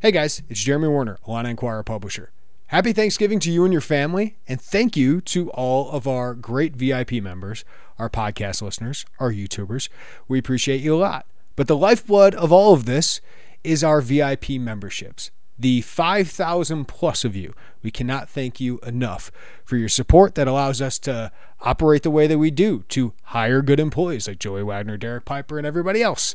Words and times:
Hey 0.00 0.10
guys, 0.10 0.42
it's 0.50 0.62
Jeremy 0.62 0.88
Werner, 0.88 1.18
Illini 1.26 1.48
Inquirer 1.48 1.82
publisher. 1.82 2.30
Happy 2.66 2.92
Thanksgiving 2.92 3.40
to 3.40 3.50
you 3.50 3.64
and 3.64 3.72
your 3.72 3.80
family, 3.80 4.36
and 4.46 4.60
thank 4.60 4.94
you 4.94 5.22
to 5.22 5.50
all 5.52 5.90
of 5.90 6.06
our 6.06 6.34
great 6.34 6.76
VIP 6.76 7.12
members, 7.12 7.64
our 7.98 8.10
podcast 8.10 8.60
listeners, 8.60 9.06
our 9.18 9.32
YouTubers. 9.32 9.88
We 10.28 10.38
appreciate 10.38 10.82
you 10.82 10.94
a 10.94 10.98
lot. 10.98 11.24
But 11.56 11.66
the 11.66 11.78
lifeblood 11.78 12.34
of 12.34 12.52
all 12.52 12.74
of 12.74 12.84
this 12.84 13.22
is 13.64 13.82
our 13.82 14.02
VIP 14.02 14.50
memberships. 14.50 15.30
The 15.58 15.80
5,000 15.80 16.84
plus 16.84 17.24
of 17.24 17.34
you. 17.34 17.54
We 17.82 17.90
cannot 17.90 18.28
thank 18.28 18.60
you 18.60 18.78
enough 18.80 19.32
for 19.64 19.78
your 19.78 19.88
support 19.88 20.34
that 20.34 20.46
allows 20.46 20.82
us 20.82 20.98
to 21.00 21.32
operate 21.62 22.02
the 22.02 22.10
way 22.10 22.26
that 22.26 22.38
we 22.38 22.50
do, 22.50 22.84
to 22.90 23.14
hire 23.22 23.62
good 23.62 23.80
employees 23.80 24.28
like 24.28 24.40
Joey 24.40 24.62
Wagner, 24.62 24.98
Derek 24.98 25.24
Piper, 25.24 25.56
and 25.56 25.66
everybody 25.66 26.02
else, 26.02 26.34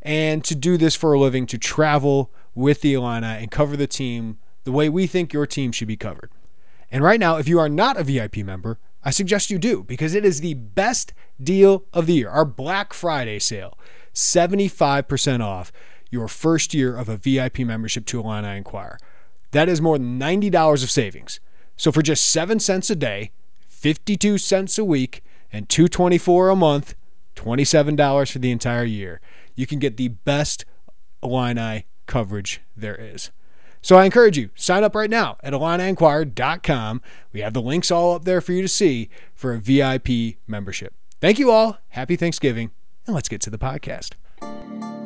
and 0.00 0.44
to 0.44 0.54
do 0.54 0.76
this 0.76 0.94
for 0.94 1.12
a 1.12 1.18
living, 1.18 1.44
to 1.46 1.58
travel 1.58 2.30
with 2.54 2.80
the 2.80 2.94
Illini 2.94 3.26
and 3.26 3.50
cover 3.50 3.76
the 3.76 3.86
team 3.86 4.38
the 4.64 4.72
way 4.72 4.88
we 4.88 5.06
think 5.06 5.32
your 5.32 5.46
team 5.46 5.72
should 5.72 5.88
be 5.88 5.96
covered. 5.96 6.30
And 6.90 7.04
right 7.04 7.20
now, 7.20 7.36
if 7.36 7.48
you 7.48 7.58
are 7.58 7.68
not 7.68 7.96
a 7.96 8.04
VIP 8.04 8.38
member, 8.38 8.78
I 9.02 9.10
suggest 9.10 9.50
you 9.50 9.58
do 9.58 9.84
because 9.84 10.14
it 10.14 10.24
is 10.24 10.40
the 10.40 10.54
best 10.54 11.14
deal 11.42 11.84
of 11.92 12.06
the 12.06 12.14
year. 12.14 12.28
Our 12.28 12.44
Black 12.44 12.92
Friday 12.92 13.38
sale, 13.38 13.78
75% 14.12 15.40
off 15.42 15.72
your 16.10 16.28
first 16.28 16.74
year 16.74 16.96
of 16.96 17.08
a 17.08 17.16
VIP 17.16 17.60
membership 17.60 18.04
to 18.06 18.20
Illini 18.20 18.58
Inquirer. 18.58 18.98
That 19.52 19.68
is 19.68 19.80
more 19.80 19.98
than 19.98 20.18
$90 20.18 20.82
of 20.82 20.90
savings. 20.90 21.40
So 21.76 21.90
for 21.90 22.02
just 22.02 22.26
7 22.26 22.60
cents 22.60 22.90
a 22.90 22.96
day, 22.96 23.30
52 23.68 24.36
cents 24.38 24.78
a 24.78 24.84
week, 24.84 25.24
and 25.52 25.68
224 25.68 26.50
a 26.50 26.56
month, 26.56 26.94
$27 27.36 28.32
for 28.32 28.38
the 28.38 28.50
entire 28.50 28.84
year, 28.84 29.20
you 29.54 29.66
can 29.66 29.78
get 29.78 29.96
the 29.96 30.08
best 30.08 30.64
Illini 31.22 31.86
coverage 32.10 32.60
there 32.76 32.96
is. 32.96 33.30
So 33.80 33.96
I 33.96 34.04
encourage 34.04 34.36
you, 34.36 34.50
sign 34.54 34.84
up 34.84 34.94
right 34.94 35.08
now 35.08 35.38
at 35.42 35.54
IlliniInquirer.com. 35.54 37.00
We 37.32 37.40
have 37.40 37.54
the 37.54 37.62
links 37.62 37.90
all 37.90 38.14
up 38.14 38.24
there 38.24 38.42
for 38.42 38.52
you 38.52 38.60
to 38.60 38.68
see 38.68 39.08
for 39.34 39.54
a 39.54 39.58
VIP 39.58 40.36
membership. 40.46 40.92
Thank 41.20 41.38
you 41.38 41.50
all. 41.50 41.78
Happy 41.90 42.16
Thanksgiving. 42.16 42.72
And 43.06 43.14
let's 43.14 43.28
get 43.28 43.40
to 43.42 43.50
the 43.50 43.58
podcast. 43.58 44.99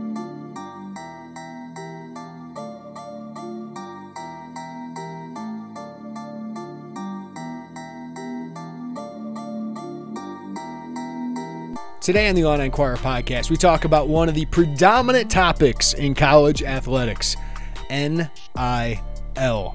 Today 12.04 12.28
on 12.28 12.34
the 12.34 12.42
Illini 12.42 12.66
Inquirer 12.66 12.98
podcast, 12.98 13.48
we 13.48 13.56
talk 13.56 13.86
about 13.86 14.08
one 14.08 14.28
of 14.28 14.34
the 14.34 14.44
predominant 14.44 15.30
topics 15.30 15.94
in 15.94 16.14
college 16.14 16.62
athletics 16.62 17.34
NIL. 17.88 19.74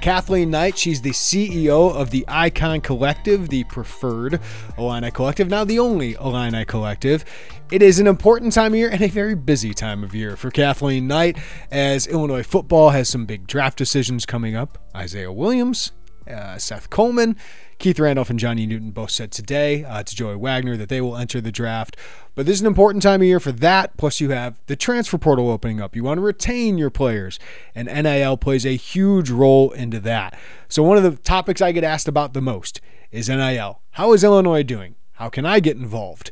Kathleen 0.00 0.50
Knight, 0.50 0.76
she's 0.76 1.00
the 1.00 1.10
CEO 1.10 1.94
of 1.94 2.10
the 2.10 2.24
Icon 2.26 2.80
Collective, 2.80 3.48
the 3.48 3.62
preferred 3.62 4.40
Illini 4.76 5.12
Collective, 5.12 5.48
now 5.48 5.62
the 5.62 5.78
only 5.78 6.14
Illini 6.14 6.64
Collective. 6.64 7.24
It 7.70 7.80
is 7.80 8.00
an 8.00 8.08
important 8.08 8.54
time 8.54 8.72
of 8.72 8.78
year 8.80 8.90
and 8.90 9.00
a 9.00 9.08
very 9.08 9.36
busy 9.36 9.72
time 9.72 10.02
of 10.02 10.16
year 10.16 10.34
for 10.34 10.50
Kathleen 10.50 11.06
Knight 11.06 11.38
as 11.70 12.08
Illinois 12.08 12.42
football 12.42 12.90
has 12.90 13.08
some 13.08 13.24
big 13.24 13.46
draft 13.46 13.78
decisions 13.78 14.26
coming 14.26 14.56
up. 14.56 14.78
Isaiah 14.96 15.30
Williams, 15.30 15.92
uh, 16.28 16.58
Seth 16.58 16.90
Coleman, 16.90 17.36
Keith 17.78 18.00
Randolph 18.00 18.30
and 18.30 18.38
Johnny 18.38 18.66
Newton 18.66 18.90
both 18.90 19.10
said 19.10 19.30
today 19.30 19.84
uh, 19.84 20.02
to 20.02 20.16
Joey 20.16 20.36
Wagner 20.36 20.76
that 20.76 20.88
they 20.88 21.00
will 21.00 21.16
enter 21.16 21.40
the 21.40 21.52
draft. 21.52 21.96
But 22.34 22.46
this 22.46 22.54
is 22.54 22.60
an 22.60 22.66
important 22.66 23.02
time 23.02 23.20
of 23.20 23.26
year 23.26 23.40
for 23.40 23.52
that. 23.52 23.96
Plus, 23.96 24.20
you 24.20 24.30
have 24.30 24.60
the 24.66 24.76
transfer 24.76 25.18
portal 25.18 25.50
opening 25.50 25.80
up. 25.80 25.94
You 25.94 26.04
want 26.04 26.18
to 26.18 26.22
retain 26.22 26.78
your 26.78 26.90
players, 26.90 27.38
and 27.74 27.86
NIL 27.88 28.36
plays 28.36 28.66
a 28.66 28.76
huge 28.76 29.30
role 29.30 29.70
into 29.70 30.00
that. 30.00 30.38
So, 30.68 30.82
one 30.82 30.96
of 30.96 31.04
the 31.04 31.16
topics 31.22 31.62
I 31.62 31.72
get 31.72 31.84
asked 31.84 32.08
about 32.08 32.32
the 32.32 32.40
most 32.40 32.80
is 33.10 33.28
NIL. 33.28 33.80
How 33.92 34.12
is 34.12 34.24
Illinois 34.24 34.62
doing? 34.62 34.96
How 35.14 35.28
can 35.28 35.46
I 35.46 35.60
get 35.60 35.76
involved? 35.76 36.30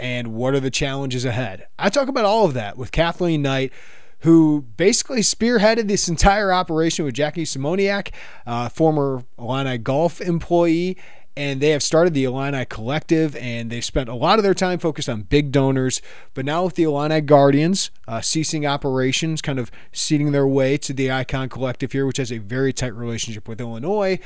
And 0.00 0.34
what 0.34 0.54
are 0.54 0.60
the 0.60 0.70
challenges 0.70 1.24
ahead? 1.24 1.66
I 1.78 1.88
talk 1.88 2.08
about 2.08 2.24
all 2.24 2.44
of 2.44 2.54
that 2.54 2.76
with 2.76 2.92
Kathleen 2.92 3.42
Knight 3.42 3.72
who 4.24 4.62
basically 4.78 5.20
spearheaded 5.20 5.86
this 5.86 6.08
entire 6.08 6.50
operation 6.50 7.04
with 7.04 7.14
Jackie 7.14 7.44
Simoniak, 7.44 8.10
uh, 8.46 8.70
former 8.70 9.22
Illini 9.38 9.76
Golf 9.76 10.20
employee. 10.20 10.96
And 11.36 11.60
they 11.60 11.70
have 11.70 11.82
started 11.82 12.14
the 12.14 12.24
Illini 12.24 12.64
Collective, 12.64 13.34
and 13.36 13.68
they've 13.68 13.84
spent 13.84 14.08
a 14.08 14.14
lot 14.14 14.38
of 14.38 14.44
their 14.44 14.54
time 14.54 14.78
focused 14.78 15.08
on 15.08 15.22
big 15.22 15.50
donors. 15.52 16.00
But 16.32 16.44
now 16.44 16.64
with 16.64 16.76
the 16.76 16.84
Illini 16.84 17.20
Guardians 17.20 17.90
uh, 18.08 18.20
ceasing 18.22 18.64
operations, 18.64 19.42
kind 19.42 19.58
of 19.58 19.70
ceding 19.92 20.32
their 20.32 20.46
way 20.46 20.78
to 20.78 20.92
the 20.92 21.10
Icon 21.10 21.48
Collective 21.48 21.92
here, 21.92 22.06
which 22.06 22.18
has 22.18 22.32
a 22.32 22.38
very 22.38 22.72
tight 22.72 22.94
relationship 22.94 23.46
with 23.46 23.60
Illinois, 23.60 24.20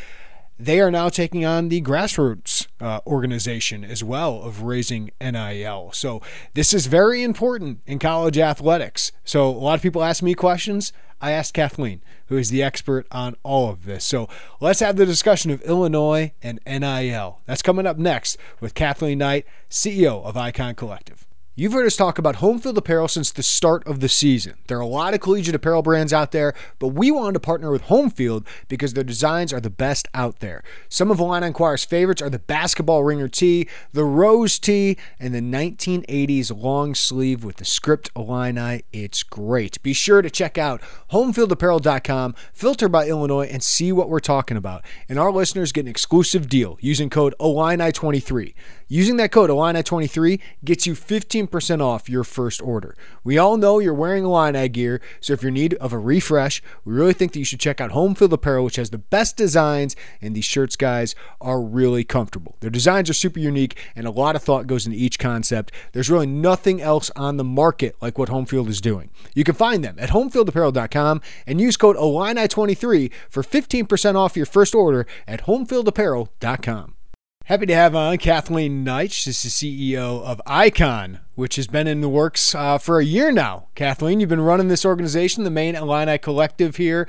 they 0.59 0.81
are 0.81 0.91
now 0.91 1.09
taking 1.09 1.45
on 1.45 1.71
the 1.71 1.81
grassroots 1.81 2.48
uh, 2.81 3.01
organization 3.07 3.85
as 3.85 4.03
well 4.05 4.43
of 4.43 4.63
raising 4.63 5.11
NIL. 5.21 5.91
So 5.93 6.23
this 6.55 6.73
is 6.73 6.87
very 6.87 7.23
important 7.23 7.81
in 7.87 7.99
college 7.99 8.39
athletics. 8.39 9.13
So 9.25 9.49
a 9.49 9.51
lot 9.51 9.75
of 9.75 9.83
people 9.83 10.03
ask 10.03 10.23
me 10.23 10.35
questions. 10.35 10.93
I 11.21 11.33
asked 11.33 11.55
Kathleen, 11.55 12.01
who 12.27 12.37
is 12.37 12.51
the 12.51 12.63
expert 12.63 13.07
on 13.11 13.37
all 13.43 13.71
of 13.71 13.85
this. 13.85 14.05
So 14.05 14.29
let's 14.61 14.81
have 14.81 14.97
the 14.97 15.07
discussion 15.07 15.51
of 15.51 15.63
Illinois 15.63 16.33
and 16.43 16.61
NIL. 16.67 17.41
That's 17.47 17.63
coming 17.63 17.87
up 17.87 17.99
next 17.99 18.39
with 18.61 18.75
Kathleen 18.75 19.19
Knight, 19.19 19.45
CEO 19.69 20.25
of 20.25 20.37
Icon 20.37 20.75
Collective. 20.75 21.28
You've 21.59 21.73
heard 21.73 21.87
us 21.87 21.97
talk 21.97 22.19
about 22.19 22.37
home 22.37 22.61
field 22.61 22.79
apparel 22.79 23.09
since 23.09 23.33
the 23.33 23.43
start 23.43 23.85
of 23.85 23.99
the 23.99 24.09
season. 24.09 24.55
There 24.69 24.79
are 24.79 24.81
a 24.81 24.87
lot 24.87 25.13
of 25.13 25.19
collegiate 25.19 25.57
apparel 25.57 25.83
brands 25.83 26.13
out 26.13 26.31
there, 26.31 26.55
but 26.79 26.91
we 26.95 27.11
wanted 27.11 27.33
to 27.33 27.41
partner 27.41 27.73
with 27.73 27.83
Home 27.87 28.11
Field 28.11 28.47
because 28.69 28.95
their 28.95 29.03
designs 29.03 29.53
are 29.53 29.59
the 29.59 29.69
best 29.69 30.07
out 30.15 30.39
there. 30.39 30.63
Some 30.89 31.11
of 31.11 31.19
Illini 31.19 31.49
Inquirer's 31.49 31.85
favorites 31.85 32.23
are 32.23 32.31
the 32.31 32.39
basketball 32.39 33.03
ringer 33.03 33.27
tee, 33.27 33.69
the 33.93 34.05
rose 34.05 34.61
tee, 34.61 34.97
and 35.19 35.35
the 35.35 35.41
1980s 35.41 36.57
long 36.57 36.95
sleeve 36.95 37.43
with 37.43 37.57
the 37.57 37.65
script 37.65 38.09
Illini. 38.15 38.85
It's 38.93 39.25
great. 39.25 39.83
Be 39.83 39.93
sure 39.93 40.23
to 40.23 40.31
check 40.31 40.59
out 40.59 40.81
homefieldapparel.com, 41.11 42.37
filter 42.53 42.89
by 42.89 43.09
Illinois, 43.09 43.49
and 43.51 43.65
see 43.65 43.91
what 43.91 44.09
we're 44.09 44.21
talking 44.21 44.57
about. 44.57 44.85
And 45.09 45.19
our 45.19 45.33
listeners 45.33 45.73
get 45.73 45.87
an 45.87 45.89
exclusive 45.89 46.49
deal 46.49 46.79
using 46.81 47.11
code 47.11 47.35
Illini23. 47.41 48.55
Using 48.87 49.17
that 49.17 49.33
code 49.33 49.51
Illini23 49.51 50.41
gets 50.65 50.87
you 50.87 50.95
15% 50.95 51.48
off 51.81 52.09
your 52.09 52.25
first 52.25 52.63
order. 52.63 52.97
We 53.25 53.39
all 53.39 53.57
know 53.57 53.79
you're 53.79 53.95
wearing 53.95 54.25
Illini 54.25 54.69
gear, 54.69 55.01
so 55.21 55.33
if 55.33 55.43
you're 55.43 55.49
in 55.49 55.55
need 55.55 55.75
of 55.75 55.93
a 55.93 55.99
refresh, 55.99 56.63
we 56.85 56.95
really 56.95 57.13
think 57.13 57.33
that 57.33 57.39
you 57.39 57.45
should 57.45 57.61
check 57.61 57.81
out 57.81 57.91
Home 57.93 58.15
Field 58.15 58.33
Apparel, 58.33 58.65
which 58.65 58.77
has 58.77 58.91
the 58.91 58.99
best 58.99 59.37
designs, 59.37 59.97
and 60.21 60.35
these 60.35 60.45
shirts, 60.45 60.77
guys, 60.77 61.15
are 61.41 61.61
really 61.61 62.05
comfortable. 62.05 62.57
Their 62.61 62.71
designs 62.71 63.11
are 63.11 63.15
super 63.15 63.39
unique, 63.39 63.79
and 63.97 64.07
a 64.07 64.11
lot 64.11 64.37
of 64.37 64.43
thought 64.43 64.67
goes 64.67 64.87
into 64.87 64.99
each 64.99 65.19
concept. 65.19 65.73
There's 65.93 66.11
really 66.11 66.27
nothing 66.27 66.81
else 66.81 67.11
on 67.17 67.37
the 67.37 67.45
market 67.45 67.97
like 68.01 68.19
what 68.19 68.29
Home 68.29 68.47
Field 68.47 68.69
is 68.69 68.81
doing. 68.81 69.11
You 69.35 69.45
can 69.45 69.55
find 69.55 69.85
them 69.85 69.97
at 69.99 70.11
homefieldapparel.com 70.11 71.21
and 71.47 71.61
use 71.61 71.77
code 71.77 71.97
Illini23 71.97 73.13
for 73.31 73.43
15% 73.43 74.15
off 74.15 74.37
your 74.37 74.47
first 74.47 74.75
order 74.75 75.07
at 75.27 75.45
homefieldapparel.com. 75.45 76.95
Happy 77.49 77.65
to 77.65 77.75
have 77.75 77.95
on 77.95 78.19
Kathleen 78.19 78.85
Knight. 78.85 79.11
She's 79.11 79.43
the 79.43 79.49
CEO 79.49 80.23
of 80.23 80.39
Icon, 80.45 81.21
which 81.35 81.57
has 81.57 81.67
been 81.67 81.87
in 81.87 82.03
the 82.03 82.09
works 82.11 82.55
uh, 82.55 82.77
for 82.77 83.01
a 83.01 83.05
year 83.07 83.33
now. 83.33 83.69
Kathleen, 83.75 84.21
you've 84.21 84.29
been 84.29 84.43
running 84.43 84.69
this 84.69 84.85
organization, 84.85 85.45
the 85.45 85.51
main 85.51 85.75
Illini 85.75 86.19
Collective 86.19 86.77
here. 86.77 87.09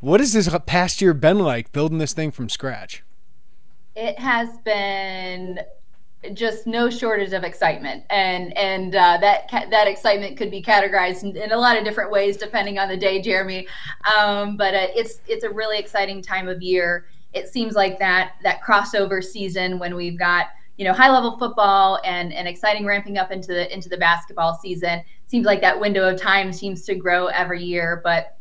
What 0.00 0.18
has 0.18 0.32
this 0.32 0.52
past 0.66 1.00
year 1.00 1.14
been 1.14 1.38
like 1.38 1.70
building 1.70 1.98
this 1.98 2.12
thing 2.12 2.32
from 2.32 2.48
scratch? 2.48 3.04
It 3.94 4.18
has 4.18 4.58
been 4.64 5.60
just 6.34 6.66
no 6.66 6.90
shortage 6.90 7.32
of 7.32 7.44
excitement, 7.44 8.02
and 8.10 8.58
and 8.58 8.92
uh, 8.92 9.18
that 9.20 9.48
that 9.70 9.86
excitement 9.86 10.36
could 10.36 10.50
be 10.50 10.60
categorized 10.60 11.22
in, 11.22 11.36
in, 11.36 11.52
a 11.52 11.56
lot 11.56 11.78
of 11.78 11.84
different 11.84 12.10
ways 12.10 12.36
depending 12.36 12.80
on 12.80 12.88
the 12.88 12.96
day, 12.96 13.22
Jeremy. 13.22 13.68
Um, 14.18 14.56
but 14.56 14.74
uh, 14.74 14.88
it's 14.96 15.20
it's 15.28 15.44
a 15.44 15.50
really 15.50 15.78
exciting 15.78 16.22
time 16.22 16.48
of 16.48 16.60
year. 16.60 17.06
It 17.32 17.48
seems 17.48 17.74
like 17.74 17.98
that 17.98 18.32
that 18.42 18.62
crossover 18.62 19.22
season 19.22 19.78
when 19.78 19.94
we've 19.94 20.18
got 20.18 20.46
you 20.76 20.84
know 20.84 20.92
high 20.92 21.10
level 21.10 21.38
football 21.38 22.00
and 22.04 22.32
and 22.32 22.46
exciting 22.46 22.86
ramping 22.86 23.18
up 23.18 23.30
into 23.30 23.48
the 23.48 23.72
into 23.72 23.88
the 23.88 23.98
basketball 23.98 24.54
season. 24.54 25.02
Seems 25.26 25.46
like 25.46 25.60
that 25.60 25.78
window 25.78 26.08
of 26.08 26.20
time 26.20 26.52
seems 26.52 26.82
to 26.84 26.94
grow 26.94 27.26
every 27.26 27.62
year, 27.62 28.00
but 28.04 28.36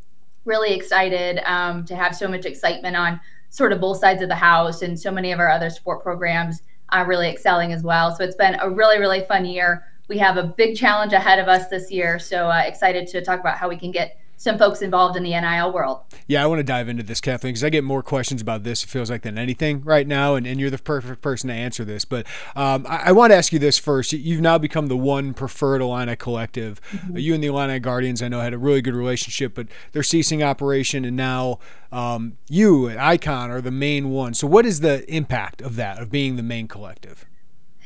really 0.46 0.74
excited 0.74 1.42
um, 1.46 1.84
to 1.86 1.96
have 1.96 2.16
so 2.16 2.28
much 2.28 2.46
excitement 2.46 2.96
on 2.96 3.20
sort 3.50 3.72
of 3.72 3.82
both 3.82 3.98
sides 3.98 4.22
of 4.22 4.30
the 4.30 4.36
house 4.36 4.82
and 4.82 5.00
so 5.00 5.12
many 5.12 5.32
of 5.32 5.40
our 5.40 5.50
other 5.50 5.70
sport 5.70 6.04
programs 6.04 6.62
are 6.90 7.08
really 7.08 7.30
excelling 7.30 7.74
as 7.74 7.84
well. 7.84 8.16
So 8.16 8.24
it's 8.24 8.36
been 8.36 8.58
a 8.62 8.70
really, 8.70 9.00
really 9.00 9.22
fun 9.22 9.46
year. 9.46 9.86
We 10.08 10.18
have 10.20 10.38
a 10.38 10.44
big 10.44 10.76
challenge 10.76 11.14
ahead 11.14 11.40
of 11.40 11.48
us 11.48 11.68
this 11.68 11.90
year. 11.90 12.20
So 12.20 12.50
uh, 12.50 12.62
excited 12.66 13.08
to 13.08 13.24
talk 13.24 13.40
about 13.40 13.58
how 13.58 13.68
we 13.68 13.78
can 13.78 13.92
get 13.92 14.20
some 14.38 14.58
folks 14.58 14.82
involved 14.82 15.16
in 15.16 15.24
the 15.24 15.30
NIL 15.30 15.72
world. 15.72 16.02
Yeah, 16.28 16.44
I 16.44 16.48
want 16.48 16.60
to 16.60 16.64
dive 16.64 16.90
into 16.90 17.04
this, 17.04 17.22
Kathleen, 17.22 17.54
because 17.54 17.64
I 17.64 17.70
get 17.70 17.84
more 17.84 18.04
questions 18.04 18.42
about 18.42 18.64
this, 18.64 18.84
it 18.84 18.90
feels 18.90 19.10
like, 19.10 19.22
than 19.22 19.38
anything 19.38 19.82
right 19.84 20.08
now. 20.08 20.36
And, 20.36 20.46
and 20.46 20.60
you're 20.60 20.70
the 20.70 20.78
perfect 20.78 21.22
person 21.22 21.48
to 21.50 21.54
answer 21.54 21.86
this. 21.86 22.06
But 22.06 22.26
um, 22.56 22.86
I, 22.88 23.04
I, 23.06 23.12
want 23.12 23.32
to 23.32 23.36
ask 23.36 23.54
you 23.54 23.60
this 23.60 23.78
first. 23.78 24.14
You've 24.14 24.42
now 24.42 24.58
become 24.58 24.88
the 24.88 24.98
one 24.98 25.34
preferred 25.34 25.82
Illini 25.82 26.16
collective. 26.16 26.82
Mm-hmm. 26.92 27.18
You 27.18 27.34
and 27.34 27.44
the 27.44 27.48
Illini 27.48 27.80
Guardians, 27.80 28.22
I 28.22 28.28
know, 28.28 28.42
had 28.42 28.54
a 28.54 28.58
really 28.58 28.82
good 28.82 28.96
relationship, 28.96 29.54
but 29.56 29.68
they're 29.92 30.04
ceasing 30.04 30.44
operation. 30.44 31.06
And 31.06 31.16
now 31.16 31.60
um, 31.92 32.38
you 32.50 32.90
at 32.90 32.98
Icon 32.98 33.52
are 33.52 33.62
the 33.62 33.72
main 33.72 34.10
one. 34.10 34.34
So, 34.34 34.48
what 34.48 34.66
is 34.66 34.82
the 34.82 35.10
impact 35.14 35.62
of 35.62 35.76
that, 35.78 36.00
of 36.00 36.12
being 36.12 36.36
the 36.36 36.44
main 36.44 36.68
collective? 36.68 37.26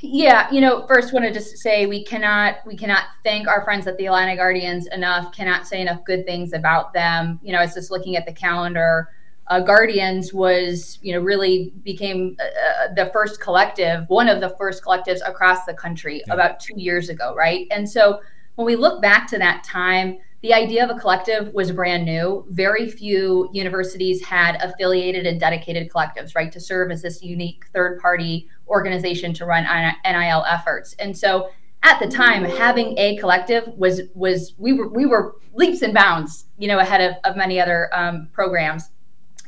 Yeah, 0.01 0.49
you 0.51 0.61
know, 0.61 0.87
first 0.87 1.13
want 1.13 1.25
to 1.25 1.33
just 1.33 1.57
say 1.57 1.85
we 1.85 2.03
cannot 2.05 2.65
we 2.65 2.77
cannot 2.77 3.03
thank 3.23 3.47
our 3.47 3.63
friends 3.63 3.85
at 3.85 3.97
the 3.97 4.05
Illini 4.05 4.35
Guardians 4.35 4.87
enough. 4.87 5.33
Cannot 5.33 5.67
say 5.67 5.81
enough 5.81 6.03
good 6.05 6.25
things 6.25 6.53
about 6.53 6.93
them. 6.93 7.39
You 7.43 7.51
know, 7.51 7.59
I 7.59 7.65
was 7.65 7.73
just 7.73 7.91
looking 7.91 8.15
at 8.15 8.25
the 8.25 8.31
calendar. 8.31 9.09
Uh, 9.47 9.59
Guardians 9.59 10.31
was, 10.31 10.99
you 11.01 11.13
know, 11.13 11.19
really 11.19 11.73
became 11.83 12.37
uh, 12.39 12.43
uh, 12.43 12.93
the 12.93 13.09
first 13.11 13.41
collective, 13.41 14.07
one 14.07 14.29
of 14.29 14.41
the 14.41 14.49
first 14.57 14.83
collectives 14.83 15.19
across 15.27 15.65
the 15.65 15.73
country 15.73 16.23
yeah. 16.27 16.33
about 16.33 16.59
two 16.59 16.79
years 16.79 17.09
ago, 17.09 17.33
right? 17.35 17.67
And 17.71 17.89
so 17.89 18.21
when 18.55 18.67
we 18.67 18.75
look 18.75 19.01
back 19.01 19.27
to 19.29 19.39
that 19.39 19.63
time, 19.63 20.19
the 20.41 20.53
idea 20.53 20.83
of 20.83 20.95
a 20.95 20.99
collective 20.99 21.53
was 21.53 21.71
brand 21.71 22.05
new. 22.05 22.45
Very 22.49 22.89
few 22.89 23.49
universities 23.51 24.23
had 24.23 24.55
affiliated 24.61 25.25
and 25.25 25.39
dedicated 25.39 25.89
collectives, 25.89 26.35
right, 26.35 26.51
to 26.51 26.59
serve 26.59 26.91
as 26.91 27.01
this 27.01 27.21
unique 27.21 27.65
third 27.73 27.99
party 27.99 28.47
organization 28.67 29.33
to 29.33 29.45
run 29.45 29.63
NIL 30.05 30.45
efforts. 30.47 30.95
And 30.99 31.17
so 31.17 31.49
at 31.83 31.99
the 31.99 32.07
time, 32.07 32.43
having 32.43 32.97
a 32.97 33.17
collective 33.17 33.67
was 33.77 34.01
was 34.13 34.53
we 34.57 34.73
were 34.73 34.89
we 34.89 35.05
were 35.05 35.35
leaps 35.53 35.81
and 35.81 35.93
bounds, 35.93 36.45
you 36.57 36.67
know, 36.67 36.79
ahead 36.79 37.01
of, 37.01 37.15
of 37.23 37.37
many 37.37 37.59
other 37.59 37.89
um, 37.93 38.29
programs. 38.33 38.89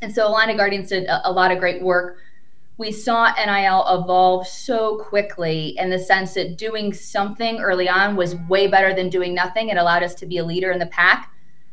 And 0.02 0.12
so 0.12 0.26
Illini 0.26 0.56
Guardians 0.56 0.88
did 0.88 1.04
a, 1.04 1.28
a 1.28 1.32
lot 1.32 1.52
of 1.52 1.58
great 1.58 1.82
work. 1.82 2.18
We 2.82 2.90
saw 2.90 3.32
NIL 3.34 3.84
evolve 3.88 4.48
so 4.48 4.98
quickly 4.98 5.76
in 5.78 5.88
the 5.88 6.00
sense 6.00 6.34
that 6.34 6.58
doing 6.58 6.92
something 6.92 7.60
early 7.60 7.88
on 7.88 8.16
was 8.16 8.34
way 8.48 8.66
better 8.66 8.92
than 8.92 9.08
doing 9.08 9.34
nothing. 9.34 9.68
It 9.68 9.76
allowed 9.76 10.02
us 10.02 10.16
to 10.16 10.26
be 10.26 10.38
a 10.38 10.44
leader 10.44 10.72
in 10.72 10.80
the 10.80 10.86
pack 10.86 11.32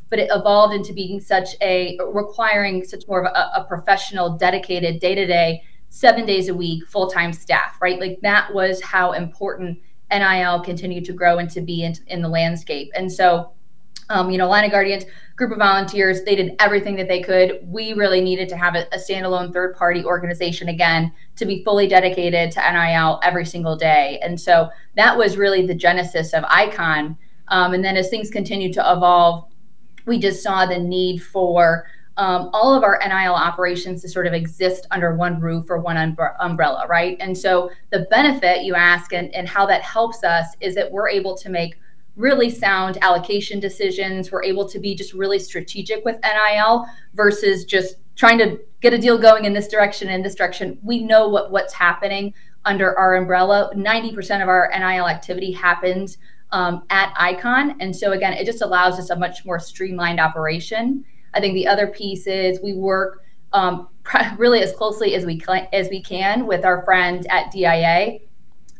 but 0.09 0.19
it 0.19 0.29
evolved 0.31 0.73
into 0.73 0.93
being 0.93 1.19
such 1.19 1.49
a 1.61 1.97
requiring 2.11 2.83
such 2.83 3.07
more 3.07 3.23
of 3.23 3.31
a, 3.33 3.61
a 3.61 3.65
professional, 3.65 4.37
dedicated 4.37 4.99
day 4.99 5.15
to 5.15 5.25
day 5.25 5.63
seven 5.89 6.25
days 6.25 6.49
a 6.49 6.53
week, 6.53 6.87
full 6.87 7.09
time 7.09 7.33
staff, 7.33 7.77
right? 7.81 7.99
Like 7.99 8.19
that 8.21 8.53
was 8.53 8.81
how 8.81 9.13
important 9.13 9.79
NIL 10.11 10.61
continued 10.61 11.05
to 11.05 11.13
grow 11.13 11.37
and 11.37 11.49
to 11.51 11.61
be 11.61 11.83
in, 11.83 11.95
in 12.07 12.21
the 12.21 12.29
landscape. 12.29 12.91
And 12.95 13.11
so, 13.11 13.51
um, 14.09 14.31
you 14.31 14.37
know, 14.37 14.45
Illini 14.45 14.69
Guardians, 14.69 15.05
group 15.35 15.51
of 15.51 15.59
volunteers, 15.59 16.23
they 16.23 16.35
did 16.35 16.55
everything 16.59 16.95
that 16.95 17.07
they 17.07 17.21
could. 17.21 17.59
We 17.63 17.93
really 17.93 18.21
needed 18.21 18.49
to 18.49 18.57
have 18.57 18.75
a, 18.75 18.87
a 18.91 18.97
standalone 18.97 19.53
third 19.53 19.75
party 19.75 20.03
organization 20.03 20.69
again 20.69 21.13
to 21.35 21.45
be 21.45 21.63
fully 21.63 21.87
dedicated 21.87 22.51
to 22.51 22.59
NIL 22.59 23.19
every 23.23 23.45
single 23.45 23.75
day. 23.75 24.19
And 24.21 24.39
so 24.39 24.69
that 24.95 25.17
was 25.17 25.37
really 25.37 25.65
the 25.65 25.75
genesis 25.75 26.33
of 26.33 26.43
Icon. 26.45 27.17
Um, 27.49 27.73
and 27.73 27.83
then 27.83 27.97
as 27.97 28.09
things 28.09 28.29
continued 28.29 28.73
to 28.73 28.91
evolve, 28.91 29.45
we 30.05 30.17
just 30.17 30.41
saw 30.41 30.65
the 30.65 30.79
need 30.79 31.19
for 31.19 31.85
um, 32.17 32.49
all 32.51 32.75
of 32.75 32.83
our 32.83 32.99
NIL 33.01 33.33
operations 33.33 34.01
to 34.01 34.09
sort 34.09 34.27
of 34.27 34.33
exist 34.33 34.87
under 34.91 35.15
one 35.15 35.39
roof 35.39 35.69
or 35.69 35.79
one 35.79 36.17
umbrella, 36.41 36.85
right? 36.89 37.15
And 37.21 37.37
so 37.37 37.71
the 37.91 38.07
benefit 38.09 38.63
you 38.63 38.75
ask 38.75 39.13
and, 39.13 39.33
and 39.33 39.47
how 39.47 39.65
that 39.67 39.83
helps 39.83 40.23
us 40.25 40.47
is 40.59 40.75
that 40.75 40.91
we're 40.91 41.07
able 41.07 41.37
to 41.37 41.49
make 41.49 41.79
really 42.19 42.49
sound 42.49 42.97
allocation 43.01 43.61
decisions. 43.61 44.29
We're 44.29 44.43
able 44.43 44.67
to 44.69 44.77
be 44.77 44.93
just 44.93 45.13
really 45.13 45.39
strategic 45.39 46.03
with 46.03 46.17
NIL 46.21 46.85
versus 47.13 47.63
just 47.63 47.95
trying 48.17 48.37
to 48.39 48.59
get 48.81 48.93
a 48.93 48.97
deal 48.97 49.17
going 49.17 49.45
in 49.45 49.53
this 49.53 49.69
direction 49.69 50.09
and 50.09 50.23
this 50.23 50.35
direction. 50.35 50.77
We 50.83 51.01
know 51.01 51.29
what, 51.29 51.49
what's 51.49 51.73
happening 51.73 52.33
under 52.65 52.97
our 52.99 53.15
umbrella. 53.15 53.71
90% 53.73 54.41
of 54.41 54.49
our 54.49 54.69
NIL 54.77 55.07
activity 55.07 55.53
happens 55.53 56.17
um, 56.51 56.83
at 56.89 57.13
Icon. 57.17 57.79
And 57.79 57.95
so, 57.95 58.11
again, 58.11 58.33
it 58.33 58.45
just 58.45 58.61
allows 58.61 58.99
us 58.99 59.11
a 59.11 59.15
much 59.15 59.45
more 59.45 59.57
streamlined 59.57 60.19
operation. 60.19 61.05
I 61.33 61.39
think 61.39 61.53
the 61.53 61.67
other 61.67 61.87
piece 61.87 62.27
is 62.27 62.59
we 62.61 62.73
work 62.73 63.23
um, 63.53 63.87
really 64.37 64.61
as 64.61 64.73
closely 64.73 65.15
as 65.15 65.25
we 65.25 65.39
cl- 65.39 65.69
as 65.71 65.87
we 65.89 66.01
can 66.01 66.45
with 66.45 66.65
our 66.65 66.83
friends 66.83 67.25
at 67.29 67.49
DIA. 67.51 68.19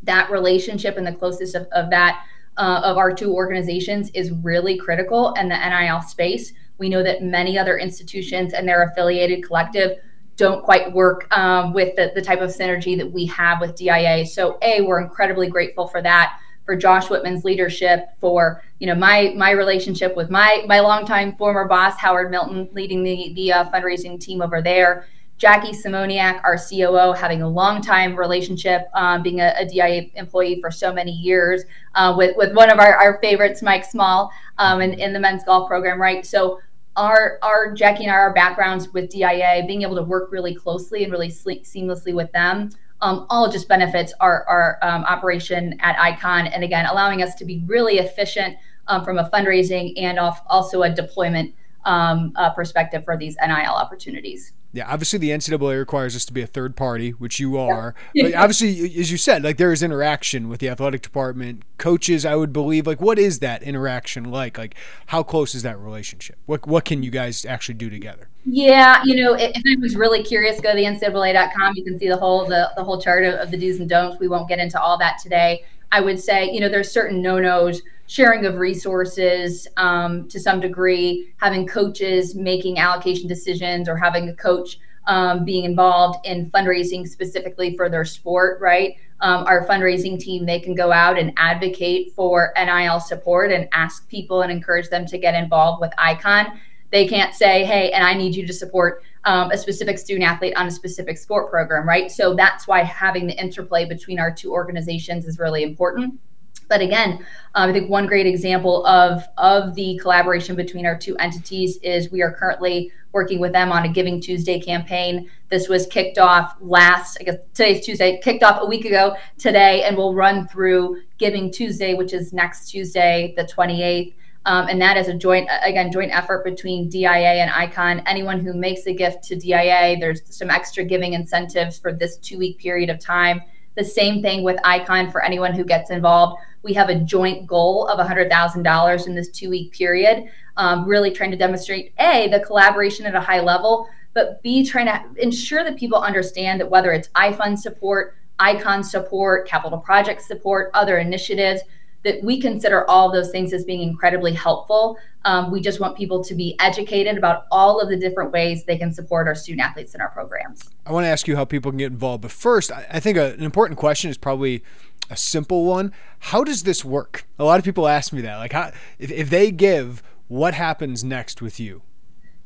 That 0.03 0.30
relationship 0.30 0.97
and 0.97 1.07
the 1.07 1.13
closest 1.13 1.56
of, 1.56 1.68
of 1.71 1.89
that 1.91 2.25
uh, 2.59 2.81
of 2.83 2.97
our 2.97 3.11
two 3.11 3.33
organizations 3.33 4.11
is 4.11 4.31
really 4.31 4.77
critical 4.77 5.33
in 5.33 5.50
the 5.50 5.56
NIL 5.56 6.01
space. 6.01 6.53
We 6.77 6.89
know 6.89 7.01
that 7.01 7.23
many 7.23 7.57
other 7.57 7.77
institutions 7.77 8.53
and 8.53 8.67
their 8.67 8.83
affiliated 8.83 9.44
collective 9.44 9.97
don't 10.35 10.63
quite 10.63 10.94
work 10.94 11.27
um, 11.35 11.73
with 11.73 11.95
the, 11.95 12.11
the 12.15 12.21
type 12.21 12.41
of 12.41 12.50
synergy 12.50 12.97
that 12.97 13.11
we 13.11 13.25
have 13.25 13.59
with 13.59 13.75
DIA. 13.75 14.25
So, 14.25 14.57
A, 14.61 14.81
we're 14.81 15.01
incredibly 15.01 15.50
grateful 15.50 15.88
for 15.88 16.01
that 16.01 16.39
for 16.65 16.75
Josh 16.75 17.09
Whitman's 17.09 17.44
leadership, 17.44 18.09
for 18.19 18.62
you 18.77 18.85
know 18.85 18.94
my 18.94 19.33
my 19.35 19.51
relationship 19.51 20.15
with 20.15 20.29
my 20.29 20.63
my 20.67 20.81
longtime 20.81 21.35
former 21.35 21.67
boss 21.67 21.97
Howard 21.97 22.29
Milton, 22.29 22.69
leading 22.73 23.01
the 23.01 23.33
the 23.33 23.51
uh, 23.51 23.69
fundraising 23.71 24.19
team 24.19 24.41
over 24.41 24.62
there. 24.62 25.07
Jackie 25.39 25.71
Simoniak, 25.71 26.41
our 26.44 26.57
COO, 26.57 27.13
having 27.13 27.41
a 27.41 27.50
long 27.50 27.81
time 27.81 28.15
relationship, 28.15 28.88
um, 28.94 29.24
being 29.24 29.39
a, 29.39 29.53
a, 29.57 29.65
DIA 29.65 30.09
employee 30.15 30.59
for 30.62 30.69
so 30.69 30.94
many 30.94 31.12
years, 31.12 31.63
uh, 31.95 32.13
with 32.15 32.38
with 32.38 32.53
one 32.53 32.69
of 32.69 32.77
our, 32.77 32.95
our 32.95 33.19
favorites, 33.21 33.63
Mike 33.63 33.86
Small, 33.86 34.31
um, 34.57 34.81
in, 34.81 34.94
in 34.94 35.13
the 35.13 35.19
men's 35.19 35.44
golf 35.44 35.68
program, 35.68 36.00
right? 36.00 36.25
So 36.25 36.59
our 36.95 37.39
our 37.41 37.74
Jackie 37.74 38.03
and 38.03 38.12
I, 38.12 38.15
our 38.15 38.33
backgrounds 38.33 38.89
with 38.94 39.09
DIA, 39.09 39.63
being 39.65 39.81
able 39.81 39.96
to 39.96 40.03
work 40.03 40.31
really 40.31 40.53
closely 40.53 41.03
and 41.03 41.12
really 41.12 41.29
seamlessly 41.29 42.13
with 42.13 42.31
them 42.34 42.69
um, 43.01 43.25
all 43.29 43.50
just 43.50 43.67
benefits 43.67 44.13
our, 44.19 44.43
our 44.46 44.79
um, 44.81 45.03
operation 45.05 45.77
at 45.79 46.00
Icon. 46.00 46.48
And 46.48 46.63
again, 46.63 46.86
allowing 46.86 47.22
us 47.22 47.36
to 47.36 47.46
be 47.46 47.63
really 47.65 48.00
efficient 48.00 48.58
um, 48.88 49.03
from 49.03 49.17
a 49.17 49.29
fundraising 49.29 49.93
and 49.98 50.19
off, 50.19 50.41
also 50.48 50.84
a 50.84 50.89
deployment 50.89 51.53
um, 51.86 52.34
uh, 52.36 52.50
perspective 52.51 53.05
for 53.05 53.17
these 53.17 53.38
NIL 53.41 53.74
opportunities. 53.74 54.53
Yeah, 54.71 54.88
obviously 54.88 55.17
the 55.17 55.31
NCAA 55.31 55.79
requires 55.79 56.15
us 56.15 56.25
to 56.25 56.33
be 56.33 56.41
a 56.41 56.47
third 56.47 56.75
party, 56.75 57.11
which 57.11 57.39
you 57.39 57.57
are. 57.57 57.95
Yeah. 58.13 58.25
but 58.25 58.35
obviously, 58.35 58.99
as 58.99 59.11
you 59.11 59.17
said, 59.17 59.43
like 59.43 59.57
there 59.57 59.71
is 59.71 59.81
interaction 59.81 60.47
with 60.47 60.59
the 60.59 60.69
athletic 60.69 61.01
department, 61.01 61.63
coaches. 61.77 62.25
I 62.25 62.35
would 62.35 62.53
believe. 62.53 62.85
Like, 62.85 63.01
what 63.01 63.17
is 63.17 63.39
that 63.39 63.63
interaction 63.63 64.25
like? 64.25 64.57
Like, 64.57 64.75
how 65.07 65.23
close 65.23 65.55
is 65.55 65.63
that 65.63 65.79
relationship? 65.79 66.38
What 66.45 66.67
what 66.67 66.85
can 66.85 67.01
you 67.01 67.09
guys 67.09 67.45
actually 67.45 67.75
do 67.75 67.89
together? 67.89 68.29
Yeah, 68.45 69.01
you 69.03 69.23
know, 69.23 69.33
if 69.33 69.51
I 69.55 69.81
was 69.81 69.95
really 69.95 70.23
curious, 70.23 70.61
go 70.61 70.69
to 70.71 70.75
the 70.75 70.83
NCAA.com. 70.83 71.73
You 71.75 71.83
can 71.83 71.99
see 71.99 72.07
the 72.07 72.17
whole 72.17 72.45
the, 72.45 72.71
the 72.75 72.83
whole 72.83 73.01
chart 73.01 73.25
of, 73.25 73.35
of 73.35 73.51
the 73.51 73.57
do's 73.57 73.79
and 73.79 73.89
don'ts. 73.89 74.19
We 74.19 74.27
won't 74.27 74.47
get 74.47 74.59
into 74.59 74.79
all 74.79 74.97
that 74.99 75.17
today. 75.21 75.65
I 75.91 76.01
would 76.01 76.19
say, 76.19 76.51
you 76.51 76.59
know, 76.59 76.69
there's 76.69 76.91
certain 76.91 77.21
no 77.21 77.39
nos 77.39 77.81
sharing 78.10 78.44
of 78.44 78.56
resources 78.56 79.68
um, 79.78 80.28
to 80.28 80.39
some 80.39 80.60
degree, 80.60 81.32
having 81.38 81.68
coaches 81.68 82.34
making 82.34 82.80
allocation 82.80 83.28
decisions 83.28 83.88
or 83.88 83.96
having 83.96 84.28
a 84.30 84.34
coach 84.34 84.80
um, 85.06 85.46
being 85.46 85.63
involved 85.63 86.25
in 86.25 86.50
fundraising 86.50 87.08
specifically 87.08 87.78
for 87.78 87.88
their 87.88 88.04
sport, 88.04 88.60
right? 88.62 88.96
Um, 89.22 89.46
our 89.46 89.63
fundraising 89.68 90.20
team, 90.20 90.48
they 90.48 90.60
can 90.60 90.74
go 90.74 90.92
out 90.92 91.20
and 91.20 91.32
advocate 91.38 92.12
for 92.16 92.51
NIL 92.58 93.00
support 93.00 93.51
and 93.51 93.70
ask 93.74 94.10
people 94.10 94.42
and 94.42 94.51
encourage 94.51 94.89
them 94.89 95.06
to 95.06 95.20
get 95.20 95.36
involved 95.36 95.80
with 95.80 95.92
ICON. 96.00 96.60
They 96.89 97.08
can't 97.08 97.36
say, 97.36 97.63
hey, 97.63 97.92
and 97.92 98.04
I 98.04 98.16
need 98.16 98.34
you 98.34 98.48
to 98.48 98.54
support 98.54 99.04
um, 99.25 99.51
a 99.51 99.58
specific 99.58 100.00
student 100.00 100.28
athlete 100.28 100.56
on 100.58 100.66
a 100.66 100.72
specific 100.72 101.20
sport 101.20 101.51
program, 101.51 101.88
right? 101.88 102.10
So 102.10 102.34
that's 102.34 102.68
why 102.68 102.82
having 102.82 103.28
the 103.28 103.39
interplay 103.39 103.86
between 103.86 104.18
our 104.18 104.34
two 104.34 104.51
organizations 104.51 105.28
is 105.28 105.38
really 105.38 105.62
important. 105.62 106.20
But 106.69 106.81
again, 106.81 107.25
um, 107.55 107.69
I 107.69 107.73
think 107.73 107.89
one 107.89 108.05
great 108.05 108.27
example 108.27 108.85
of 108.85 109.27
of 109.38 109.75
the 109.75 109.99
collaboration 110.01 110.55
between 110.55 110.85
our 110.85 110.97
two 110.97 111.17
entities 111.17 111.77
is 111.77 112.11
we 112.11 112.21
are 112.21 112.31
currently 112.31 112.91
working 113.11 113.39
with 113.39 113.51
them 113.51 113.71
on 113.71 113.85
a 113.85 113.89
Giving 113.89 114.21
Tuesday 114.21 114.59
campaign. 114.59 115.29
This 115.49 115.67
was 115.67 115.88
kicked 115.88 116.19
off 116.19 116.55
last, 116.61 117.17
I 117.19 117.23
guess 117.23 117.38
today's 117.53 117.83
Tuesday, 117.83 118.19
kicked 118.23 118.43
off 118.43 118.61
a 118.61 118.65
week 118.67 118.85
ago 118.85 119.15
today, 119.38 119.83
and 119.83 119.97
we'll 119.97 120.13
run 120.13 120.47
through 120.47 121.01
Giving 121.17 121.51
Tuesday, 121.51 121.95
which 121.95 122.13
is 122.13 122.31
next 122.33 122.69
Tuesday, 122.69 123.33
the 123.35 123.43
28th. 123.43 124.13
Um, 124.45 124.67
and 124.67 124.81
that 124.81 124.95
is 124.95 125.07
a 125.09 125.13
joint, 125.13 125.49
again, 125.63 125.91
joint 125.91 126.15
effort 126.15 126.43
between 126.43 126.88
DIA 126.88 127.09
and 127.09 127.51
ICON. 127.51 128.01
Anyone 128.05 128.39
who 128.39 128.53
makes 128.53 128.85
a 128.88 128.93
gift 128.93 129.23
to 129.25 129.35
DIA, 129.35 129.97
there's 129.99 130.21
some 130.25 130.49
extra 130.49 130.83
giving 130.83 131.13
incentives 131.13 131.77
for 131.77 131.91
this 131.91 132.17
two 132.17 132.38
week 132.38 132.57
period 132.57 132.89
of 132.89 132.99
time. 132.99 133.41
The 133.75 133.83
same 133.83 134.21
thing 134.21 134.43
with 134.43 134.59
ICON 134.63 135.11
for 135.11 135.23
anyone 135.23 135.53
who 135.53 135.63
gets 135.63 135.89
involved. 135.89 136.41
We 136.63 136.73
have 136.73 136.89
a 136.89 136.95
joint 136.95 137.47
goal 137.47 137.88
of 137.88 138.05
$100,000 138.05 139.07
in 139.07 139.15
this 139.15 139.29
two 139.29 139.49
week 139.49 139.71
period, 139.71 140.29
um, 140.57 140.85
really 140.85 141.11
trying 141.11 141.31
to 141.31 141.38
demonstrate 141.38 141.93
A, 141.99 142.27
the 142.29 142.41
collaboration 142.41 143.05
at 143.05 143.15
a 143.15 143.21
high 143.21 143.39
level, 143.39 143.88
but 144.13 144.41
B, 144.43 144.65
trying 144.65 144.88
to 144.88 145.21
ensure 145.21 145.63
that 145.63 145.77
people 145.77 145.99
understand 145.99 146.59
that 146.59 146.69
whether 146.69 146.91
it's 146.91 147.07
iFund 147.09 147.57
support, 147.57 148.15
ICON 148.39 148.83
support, 148.83 149.47
capital 149.47 149.77
project 149.77 150.21
support, 150.21 150.71
other 150.73 150.97
initiatives, 150.97 151.61
that 152.03 152.24
we 152.24 152.39
consider 152.39 152.89
all 152.89 153.12
those 153.12 153.29
things 153.29 153.51
as 153.53 153.65
being 153.65 153.82
incredibly 153.82 154.34
helpful. 154.34 154.98
Um, 155.25 155.51
we 155.51 155.60
just 155.60 155.79
want 155.79 155.98
people 155.98 156.24
to 156.24 156.34
be 156.34 156.56
educated 156.60 157.18
about 157.18 157.44
all 157.51 157.82
of 157.82 157.89
the 157.89 157.98
different 157.98 158.32
ways 158.32 158.63
they 158.63 158.77
can 158.77 158.94
support 158.94 159.27
our 159.27 159.36
student 159.36 159.68
athletes 159.68 159.94
in 159.94 160.01
our 160.01 160.10
programs. 160.10 160.70
I 160.86 160.94
want 160.94 161.03
to 161.06 161.10
ask 161.10 161.27
you 161.27 161.36
how 161.36 161.46
people 161.46 161.72
can 161.72 161.77
get 161.77 161.91
involved, 161.91 162.22
but 162.22 162.32
first, 162.32 162.72
I 162.72 163.00
think 163.00 163.18
a, 163.18 163.34
an 163.34 163.44
important 163.44 163.77
question 163.77 164.10
is 164.10 164.18
probably 164.18 164.63
a 165.10 165.18
simple 165.18 165.65
one. 165.65 165.91
How 166.20 166.44
does 166.44 166.63
this 166.63 166.86
work? 166.86 167.25
A 167.38 167.44
lot 167.44 167.60
of 167.60 167.65
people 167.65 167.88
ask 167.88 168.13
me 168.13 168.22
that. 168.22 168.38
Like, 168.38 168.53
how, 168.53 168.72
if, 168.98 169.12
if 169.12 169.29
they 169.29 169.51
give, 169.51 170.01
what 170.27 170.53
happens 170.53 171.03
next 171.03 171.41
with 171.41 171.60
you? 171.60 171.82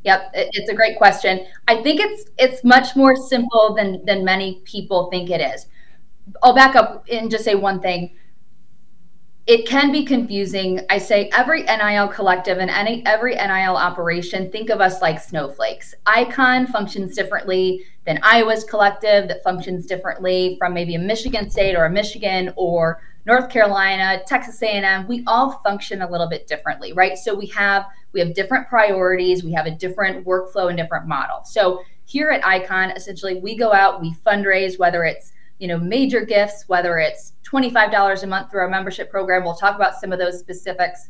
Yep, 0.04 0.32
it's 0.34 0.70
a 0.70 0.74
great 0.74 0.98
question. 0.98 1.46
I 1.68 1.82
think 1.82 2.02
it's 2.02 2.30
it's 2.38 2.62
much 2.66 2.94
more 2.94 3.16
simple 3.16 3.74
than 3.74 4.04
than 4.06 4.26
many 4.26 4.62
people 4.66 5.10
think 5.10 5.30
it 5.30 5.40
is. 5.40 5.68
I'll 6.42 6.54
back 6.54 6.76
up 6.76 7.06
and 7.10 7.32
just 7.32 7.46
say 7.46 7.56
one 7.56 7.80
thing 7.80 8.14
it 9.46 9.68
can 9.68 9.92
be 9.92 10.06
confusing. 10.06 10.80
I 10.90 10.98
say 10.98 11.30
every 11.34 11.64
NIL 11.64 12.08
collective 12.08 12.60
and 12.60 12.70
any 12.70 13.06
every 13.06 13.36
NIL 13.36 13.76
operation, 13.76 14.50
think 14.50 14.70
of 14.70 14.80
us 14.80 15.02
like 15.02 15.20
snowflakes. 15.20 15.94
Icon 16.06 16.66
functions 16.68 17.14
differently 17.14 17.84
than 18.06 18.20
Iowa's 18.24 18.64
collective 18.64 19.28
that 19.28 19.44
functions 19.44 19.86
differently 19.86 20.56
from 20.60 20.74
maybe 20.74 20.96
a 20.96 21.00
Michigan 21.00 21.50
State 21.50 21.76
or 21.76 21.86
a 21.86 21.90
Michigan 21.90 22.54
or 22.56 23.02
North 23.26 23.50
Carolina, 23.50 24.22
Texas 24.26 24.62
A&M. 24.62 25.08
We 25.08 25.24
all 25.28 25.52
function 25.64 26.02
a 26.02 26.10
little 26.10 26.28
bit 26.28 26.48
differently, 26.48 26.94
right? 26.94 27.18
So 27.18 27.34
we 27.34 27.48
have 27.48 27.86
we 28.14 28.22
have 28.22 28.34
different 28.34 28.70
priorities, 28.70 29.44
we 29.44 29.52
have 29.54 29.66
a 29.66 29.72
different 29.72 30.26
workflow 30.26 30.70
and 30.70 30.78
different 30.78 31.06
model. 31.06 31.44
So 31.44 31.84
here 32.06 32.30
at 32.30 32.46
Icon, 32.46 32.92
essentially 32.92 33.42
we 33.42 33.58
go 33.58 33.74
out, 33.74 34.02
we 34.02 34.14
fundraise 34.26 34.80
whether 34.80 35.04
it's 35.04 35.34
you 35.60 35.68
know 35.68 35.78
major 35.78 36.26
gifts 36.26 36.66
whether 36.68 36.98
it's 36.98 37.34
$25 37.44 38.24
a 38.24 38.28
month 38.28 38.52
through 38.52 38.62
our 38.62 38.70
membership 38.70 39.10
program 39.10 39.44
we'll 39.44 39.56
talk 39.56 39.76
about 39.76 39.96
some 39.96 40.12
of 40.12 40.20
those 40.20 40.40
specifics. 40.40 41.10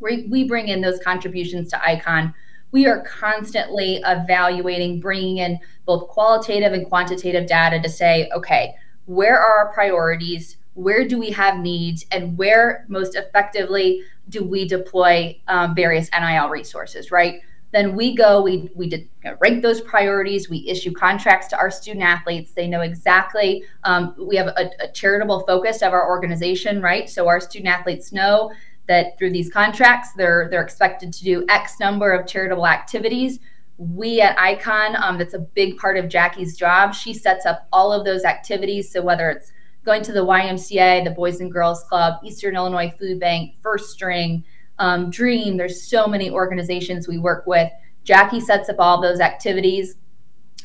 We, 0.00 0.26
we 0.28 0.44
bring 0.44 0.68
in 0.68 0.80
those 0.80 0.98
contributions 1.00 1.70
to 1.70 1.84
icon. 1.84 2.34
We 2.72 2.86
are 2.86 3.00
constantly 3.02 4.02
evaluating 4.04 5.00
bringing 5.00 5.38
in 5.38 5.58
both 5.86 6.08
qualitative 6.08 6.72
and 6.72 6.86
quantitative 6.86 7.46
data 7.46 7.80
to 7.80 7.88
say 7.88 8.28
okay 8.34 8.74
where 9.06 9.38
are 9.38 9.66
our 9.66 9.72
priorities? 9.72 10.56
Where 10.74 11.06
do 11.06 11.18
we 11.18 11.30
have 11.30 11.58
needs? 11.58 12.06
And 12.10 12.36
where 12.38 12.86
most 12.88 13.14
effectively 13.14 14.02
do 14.28 14.42
we 14.42 14.66
deploy 14.66 15.38
um, 15.48 15.74
various 15.74 16.08
nil 16.18 16.48
resources 16.48 17.10
right 17.10 17.40
then 17.74 17.96
we 17.96 18.14
go, 18.14 18.40
we, 18.40 18.70
we 18.74 18.88
did, 18.88 19.08
you 19.24 19.30
know, 19.30 19.36
rank 19.40 19.62
those 19.62 19.80
priorities, 19.80 20.48
we 20.48 20.66
issue 20.68 20.92
contracts 20.92 21.48
to 21.48 21.56
our 21.56 21.70
student 21.70 22.04
athletes. 22.04 22.52
They 22.52 22.68
know 22.68 22.82
exactly, 22.82 23.64
um, 23.82 24.14
we 24.16 24.36
have 24.36 24.46
a, 24.46 24.70
a 24.80 24.92
charitable 24.92 25.40
focus 25.40 25.82
of 25.82 25.92
our 25.92 26.08
organization, 26.08 26.80
right? 26.80 27.10
So 27.10 27.26
our 27.26 27.40
student 27.40 27.68
athletes 27.68 28.12
know 28.12 28.52
that 28.86 29.18
through 29.18 29.32
these 29.32 29.50
contracts, 29.52 30.12
they're, 30.12 30.48
they're 30.50 30.62
expected 30.62 31.12
to 31.14 31.24
do 31.24 31.44
X 31.48 31.80
number 31.80 32.12
of 32.12 32.28
charitable 32.28 32.66
activities. 32.66 33.40
We 33.76 34.20
at 34.20 34.38
Icon, 34.38 34.94
um, 35.02 35.18
that's 35.18 35.34
a 35.34 35.40
big 35.40 35.76
part 35.76 35.96
of 35.96 36.08
Jackie's 36.08 36.56
job. 36.56 36.94
She 36.94 37.12
sets 37.12 37.44
up 37.44 37.66
all 37.72 37.92
of 37.92 38.04
those 38.04 38.24
activities. 38.24 38.92
So 38.92 39.02
whether 39.02 39.30
it's 39.30 39.50
going 39.84 40.02
to 40.02 40.12
the 40.12 40.24
YMCA, 40.24 41.02
the 41.02 41.10
Boys 41.10 41.40
and 41.40 41.52
Girls 41.52 41.82
Club, 41.84 42.20
Eastern 42.22 42.54
Illinois 42.54 42.94
Food 42.98 43.18
Bank, 43.18 43.54
First 43.62 43.90
String, 43.90 44.44
um, 44.78 45.10
Dream. 45.10 45.56
There's 45.56 45.88
so 45.88 46.06
many 46.06 46.30
organizations 46.30 47.08
we 47.08 47.18
work 47.18 47.46
with. 47.46 47.70
Jackie 48.04 48.40
sets 48.40 48.68
up 48.68 48.76
all 48.78 49.00
those 49.00 49.20
activities, 49.20 49.96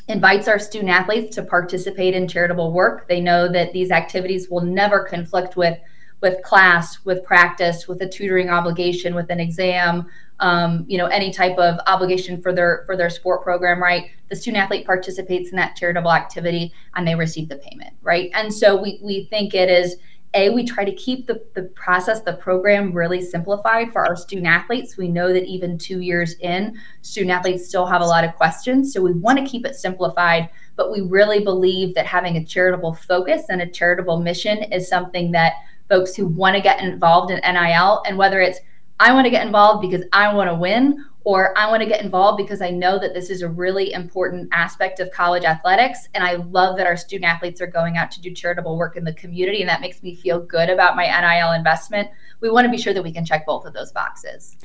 invites 0.08 0.48
our 0.48 0.58
student 0.58 0.90
athletes 0.90 1.34
to 1.36 1.42
participate 1.42 2.14
in 2.14 2.28
charitable 2.28 2.72
work. 2.72 3.08
They 3.08 3.20
know 3.20 3.50
that 3.50 3.72
these 3.72 3.90
activities 3.90 4.48
will 4.50 4.62
never 4.62 5.04
conflict 5.04 5.56
with 5.56 5.78
with 6.20 6.42
class, 6.42 7.02
with 7.04 7.24
practice, 7.24 7.88
with 7.88 8.02
a 8.02 8.08
tutoring 8.08 8.50
obligation, 8.50 9.14
with 9.14 9.30
an 9.30 9.40
exam, 9.40 10.06
um, 10.40 10.84
you 10.86 10.98
know, 10.98 11.06
any 11.06 11.30
type 11.30 11.56
of 11.58 11.78
obligation 11.86 12.40
for 12.40 12.52
their 12.52 12.82
for 12.86 12.96
their 12.96 13.10
sport 13.10 13.42
program, 13.42 13.82
right? 13.82 14.10
The 14.28 14.36
student 14.36 14.62
athlete 14.62 14.86
participates 14.86 15.50
in 15.50 15.56
that 15.56 15.76
charitable 15.76 16.12
activity 16.12 16.72
and 16.94 17.06
they 17.06 17.14
receive 17.14 17.48
the 17.48 17.56
payment, 17.56 17.94
right? 18.02 18.30
And 18.34 18.52
so 18.52 18.80
we 18.80 19.00
we 19.02 19.24
think 19.24 19.54
it 19.54 19.70
is 19.70 19.96
a 20.34 20.48
we 20.50 20.64
try 20.64 20.84
to 20.84 20.94
keep 20.94 21.26
the, 21.26 21.42
the 21.54 21.64
process 21.74 22.20
the 22.22 22.34
program 22.34 22.92
really 22.92 23.20
simplified 23.20 23.92
for 23.92 24.06
our 24.06 24.14
student 24.14 24.46
athletes. 24.46 24.96
We 24.96 25.08
know 25.08 25.32
that 25.32 25.44
even 25.44 25.76
two 25.76 26.00
years 26.00 26.34
in 26.40 26.78
student 27.02 27.32
athletes 27.32 27.66
still 27.66 27.86
have 27.86 28.00
a 28.00 28.06
lot 28.06 28.24
of 28.24 28.36
questions 28.36 28.92
so 28.92 29.00
we 29.00 29.12
want 29.12 29.38
to 29.38 29.44
keep 29.44 29.66
it 29.66 29.74
simplified 29.74 30.48
but 30.76 30.92
we 30.92 31.00
really 31.02 31.42
believe 31.42 31.94
that 31.94 32.06
having 32.06 32.36
a 32.36 32.44
charitable 32.44 32.94
focus 32.94 33.46
and 33.48 33.60
a 33.60 33.68
charitable 33.68 34.20
mission 34.20 34.62
is 34.72 34.88
something 34.88 35.32
that 35.32 35.54
folks 35.88 36.14
who 36.14 36.26
want 36.26 36.54
to 36.54 36.62
get 36.62 36.80
involved 36.80 37.30
in 37.30 37.40
nil 37.40 38.02
and 38.06 38.16
whether 38.16 38.40
it's 38.40 38.60
i 39.00 39.12
want 39.12 39.24
to 39.24 39.30
get 39.30 39.44
involved 39.44 39.82
because 39.82 40.04
i 40.12 40.32
want 40.32 40.48
to 40.48 40.54
win 40.54 41.04
or 41.24 41.56
I 41.58 41.68
want 41.68 41.82
to 41.82 41.88
get 41.88 42.02
involved 42.02 42.38
because 42.38 42.62
I 42.62 42.70
know 42.70 42.98
that 42.98 43.12
this 43.12 43.30
is 43.30 43.42
a 43.42 43.48
really 43.48 43.92
important 43.92 44.48
aspect 44.52 45.00
of 45.00 45.10
college 45.10 45.44
athletics. 45.44 46.08
And 46.14 46.24
I 46.24 46.34
love 46.34 46.76
that 46.78 46.86
our 46.86 46.96
student 46.96 47.30
athletes 47.30 47.60
are 47.60 47.66
going 47.66 47.96
out 47.96 48.10
to 48.12 48.20
do 48.20 48.32
charitable 48.32 48.76
work 48.76 48.96
in 48.96 49.04
the 49.04 49.12
community. 49.12 49.60
And 49.60 49.68
that 49.68 49.80
makes 49.80 50.02
me 50.02 50.14
feel 50.14 50.40
good 50.40 50.70
about 50.70 50.96
my 50.96 51.04
NIL 51.04 51.52
investment. 51.52 52.08
We 52.40 52.50
want 52.50 52.64
to 52.64 52.70
be 52.70 52.78
sure 52.78 52.94
that 52.94 53.02
we 53.02 53.12
can 53.12 53.24
check 53.24 53.44
both 53.44 53.66
of 53.66 53.74
those 53.74 53.92
boxes. 53.92 54.56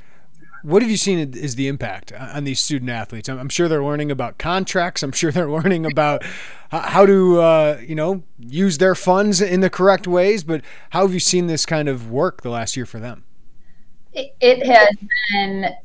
What 0.64 0.82
have 0.82 0.90
you 0.90 0.98
seen 0.98 1.36
is 1.36 1.56
the 1.56 1.68
impact 1.68 2.12
on 2.12 2.44
these 2.46 2.60
student 2.60 2.90
athletes? 2.90 3.30
I'm 3.30 3.50
sure 3.50 3.68
they're 3.68 3.84
learning 3.84 4.10
about 4.10 4.40
contracts. 4.40 5.04
I'm 5.04 5.12
sure 5.12 5.32
they're 5.32 5.52
learning 5.62 5.86
about 5.86 6.24
how 6.72 7.06
to, 7.06 7.42
uh, 7.42 7.82
you 7.86 7.94
know, 7.94 8.24
use 8.40 8.80
their 8.80 8.96
funds 8.96 9.42
in 9.42 9.60
the 9.60 9.70
correct 9.70 10.08
ways. 10.08 10.44
But 10.44 10.62
how 10.92 11.02
have 11.02 11.14
you 11.14 11.20
seen 11.20 11.48
this 11.48 11.66
kind 11.66 11.88
of 11.88 12.10
work 12.10 12.42
the 12.42 12.50
last 12.50 12.76
year 12.78 12.88
for 12.88 13.00
them? 13.00 13.26
It 14.16 14.66
has 14.66 14.96
been 15.32 15.76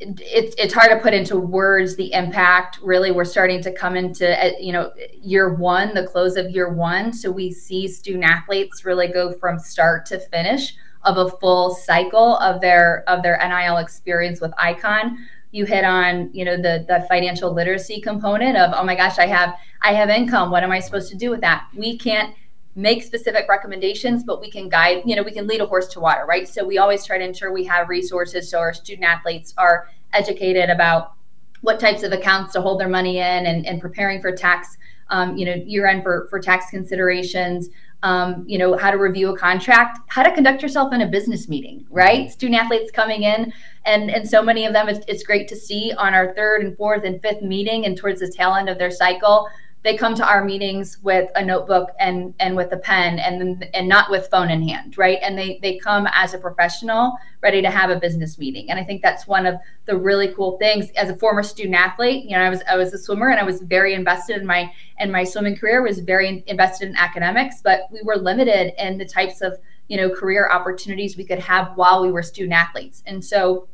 it's 0.00 0.54
it's 0.58 0.74
hard 0.74 0.90
to 0.90 0.98
put 0.98 1.14
into 1.14 1.38
words 1.38 1.96
the 1.96 2.12
impact. 2.12 2.78
Really 2.82 3.10
we're 3.10 3.24
starting 3.24 3.62
to 3.62 3.72
come 3.72 3.96
into 3.96 4.44
uh, 4.44 4.50
you 4.60 4.72
know 4.72 4.92
year 5.20 5.54
one 5.54 5.94
the 5.94 6.06
close 6.06 6.36
of 6.36 6.50
year 6.50 6.72
one. 6.72 7.12
So 7.12 7.30
we 7.30 7.52
see 7.52 7.88
student 7.88 8.24
athletes 8.24 8.84
really 8.84 9.08
go 9.08 9.32
from 9.32 9.58
start 9.58 10.06
to 10.06 10.18
finish 10.18 10.74
of 11.04 11.18
a 11.18 11.30
full 11.38 11.74
cycle 11.74 12.36
of 12.38 12.60
their 12.60 13.04
of 13.08 13.22
their 13.22 13.38
nil 13.38 13.78
experience 13.78 14.40
with 14.40 14.52
icon 14.56 15.18
you 15.52 15.66
hit 15.66 15.84
on 15.84 16.30
you 16.32 16.44
know 16.44 16.56
the 16.56 16.84
the 16.88 17.04
financial 17.08 17.52
literacy 17.52 18.00
component 18.00 18.56
of 18.56 18.72
oh 18.74 18.82
my 18.82 18.94
gosh 18.94 19.18
i 19.18 19.26
have 19.26 19.54
i 19.82 19.92
have 19.92 20.08
income. 20.08 20.50
What 20.50 20.62
am 20.62 20.72
i 20.72 20.80
supposed 20.80 21.10
to 21.10 21.16
do 21.16 21.30
with 21.30 21.40
that? 21.42 21.68
We 21.74 21.96
can't 21.98 22.34
make 22.74 23.02
specific 23.02 23.46
recommendations, 23.48 24.24
but 24.24 24.40
we 24.40 24.50
can 24.50 24.68
guide, 24.68 25.02
you 25.04 25.14
know, 25.14 25.22
we 25.22 25.32
can 25.32 25.46
lead 25.46 25.60
a 25.60 25.66
horse 25.66 25.88
to 25.88 26.00
water, 26.00 26.24
right? 26.26 26.48
So 26.48 26.64
we 26.64 26.78
always 26.78 27.04
try 27.04 27.18
to 27.18 27.24
ensure 27.24 27.52
we 27.52 27.64
have 27.64 27.88
resources 27.88 28.48
so 28.48 28.58
our 28.58 28.72
student 28.72 29.04
athletes 29.04 29.52
are 29.58 29.88
educated 30.12 30.70
about 30.70 31.12
what 31.60 31.78
types 31.78 32.02
of 32.02 32.12
accounts 32.12 32.52
to 32.54 32.60
hold 32.60 32.80
their 32.80 32.88
money 32.88 33.18
in 33.18 33.46
and, 33.46 33.66
and 33.66 33.80
preparing 33.80 34.20
for 34.20 34.32
tax, 34.32 34.76
um, 35.10 35.36
you 35.36 35.44
know, 35.44 35.54
year 35.54 35.86
end 35.86 36.02
for, 36.02 36.26
for 36.28 36.40
tax 36.40 36.70
considerations, 36.70 37.68
um, 38.02 38.44
you 38.48 38.58
know, 38.58 38.76
how 38.76 38.90
to 38.90 38.96
review 38.96 39.32
a 39.32 39.38
contract, 39.38 40.00
how 40.08 40.22
to 40.22 40.32
conduct 40.32 40.60
yourself 40.60 40.92
in 40.92 41.02
a 41.02 41.06
business 41.06 41.48
meeting, 41.48 41.86
right? 41.88 42.32
Student 42.32 42.60
athletes 42.60 42.90
coming 42.90 43.22
in, 43.22 43.52
and 43.84 44.10
and 44.10 44.28
so 44.28 44.42
many 44.42 44.66
of 44.66 44.72
them, 44.72 44.88
it's, 44.88 45.04
it's 45.06 45.22
great 45.22 45.46
to 45.48 45.56
see 45.56 45.92
on 45.96 46.12
our 46.12 46.34
third 46.34 46.62
and 46.62 46.76
fourth 46.76 47.04
and 47.04 47.22
fifth 47.22 47.42
meeting 47.42 47.86
and 47.86 47.96
towards 47.96 48.20
the 48.20 48.28
tail 48.28 48.54
end 48.54 48.68
of 48.68 48.78
their 48.78 48.90
cycle 48.90 49.48
they 49.82 49.96
come 49.96 50.14
to 50.14 50.26
our 50.26 50.44
meetings 50.44 50.98
with 51.02 51.30
a 51.34 51.44
notebook 51.44 51.90
and 51.98 52.34
and 52.38 52.56
with 52.56 52.72
a 52.72 52.76
pen 52.76 53.18
and 53.18 53.64
and 53.74 53.88
not 53.88 54.10
with 54.10 54.28
phone 54.30 54.50
in 54.50 54.66
hand 54.66 54.96
right? 54.96 55.18
And 55.22 55.36
they 55.36 55.58
they 55.62 55.78
come 55.78 56.08
as 56.12 56.34
a 56.34 56.38
professional 56.38 57.16
ready 57.42 57.60
to 57.62 57.70
have 57.70 57.90
a 57.90 57.96
business 57.96 58.38
meeting. 58.38 58.70
And 58.70 58.78
i 58.78 58.84
think 58.84 59.02
that's 59.02 59.26
one 59.26 59.46
of 59.46 59.56
the 59.84 59.96
really 59.96 60.28
cool 60.34 60.58
things. 60.58 60.90
As 60.92 61.10
a 61.10 61.16
former 61.16 61.42
student 61.42 61.74
athlete 61.74 62.24
you 62.24 62.36
know 62.36 62.42
i 62.42 62.48
was 62.48 62.62
i 62.68 62.76
was 62.76 62.92
a 62.92 62.98
swimmer 62.98 63.30
and 63.30 63.40
i 63.40 63.44
was 63.44 63.60
very 63.62 63.94
invested 63.94 64.40
in 64.40 64.46
my 64.46 64.72
in 64.98 65.10
my 65.10 65.24
swimming 65.24 65.56
career 65.56 65.82
was 65.82 66.00
very 66.00 66.44
invested 66.46 66.88
in 66.88 66.96
academics 66.96 67.60
but 67.62 67.82
we 67.90 68.00
were 68.02 68.16
limited 68.16 68.72
in 68.78 68.98
the 68.98 69.04
types 69.04 69.40
of 69.40 69.58
you 69.92 69.98
know, 69.98 70.08
career 70.08 70.48
opportunities 70.50 71.18
we 71.18 71.24
could 71.24 71.38
have 71.38 71.76
while 71.76 72.00
we 72.00 72.10
were 72.10 72.22
student 72.22 72.54
athletes. 72.54 73.02
And 73.04 73.22
so 73.22 73.68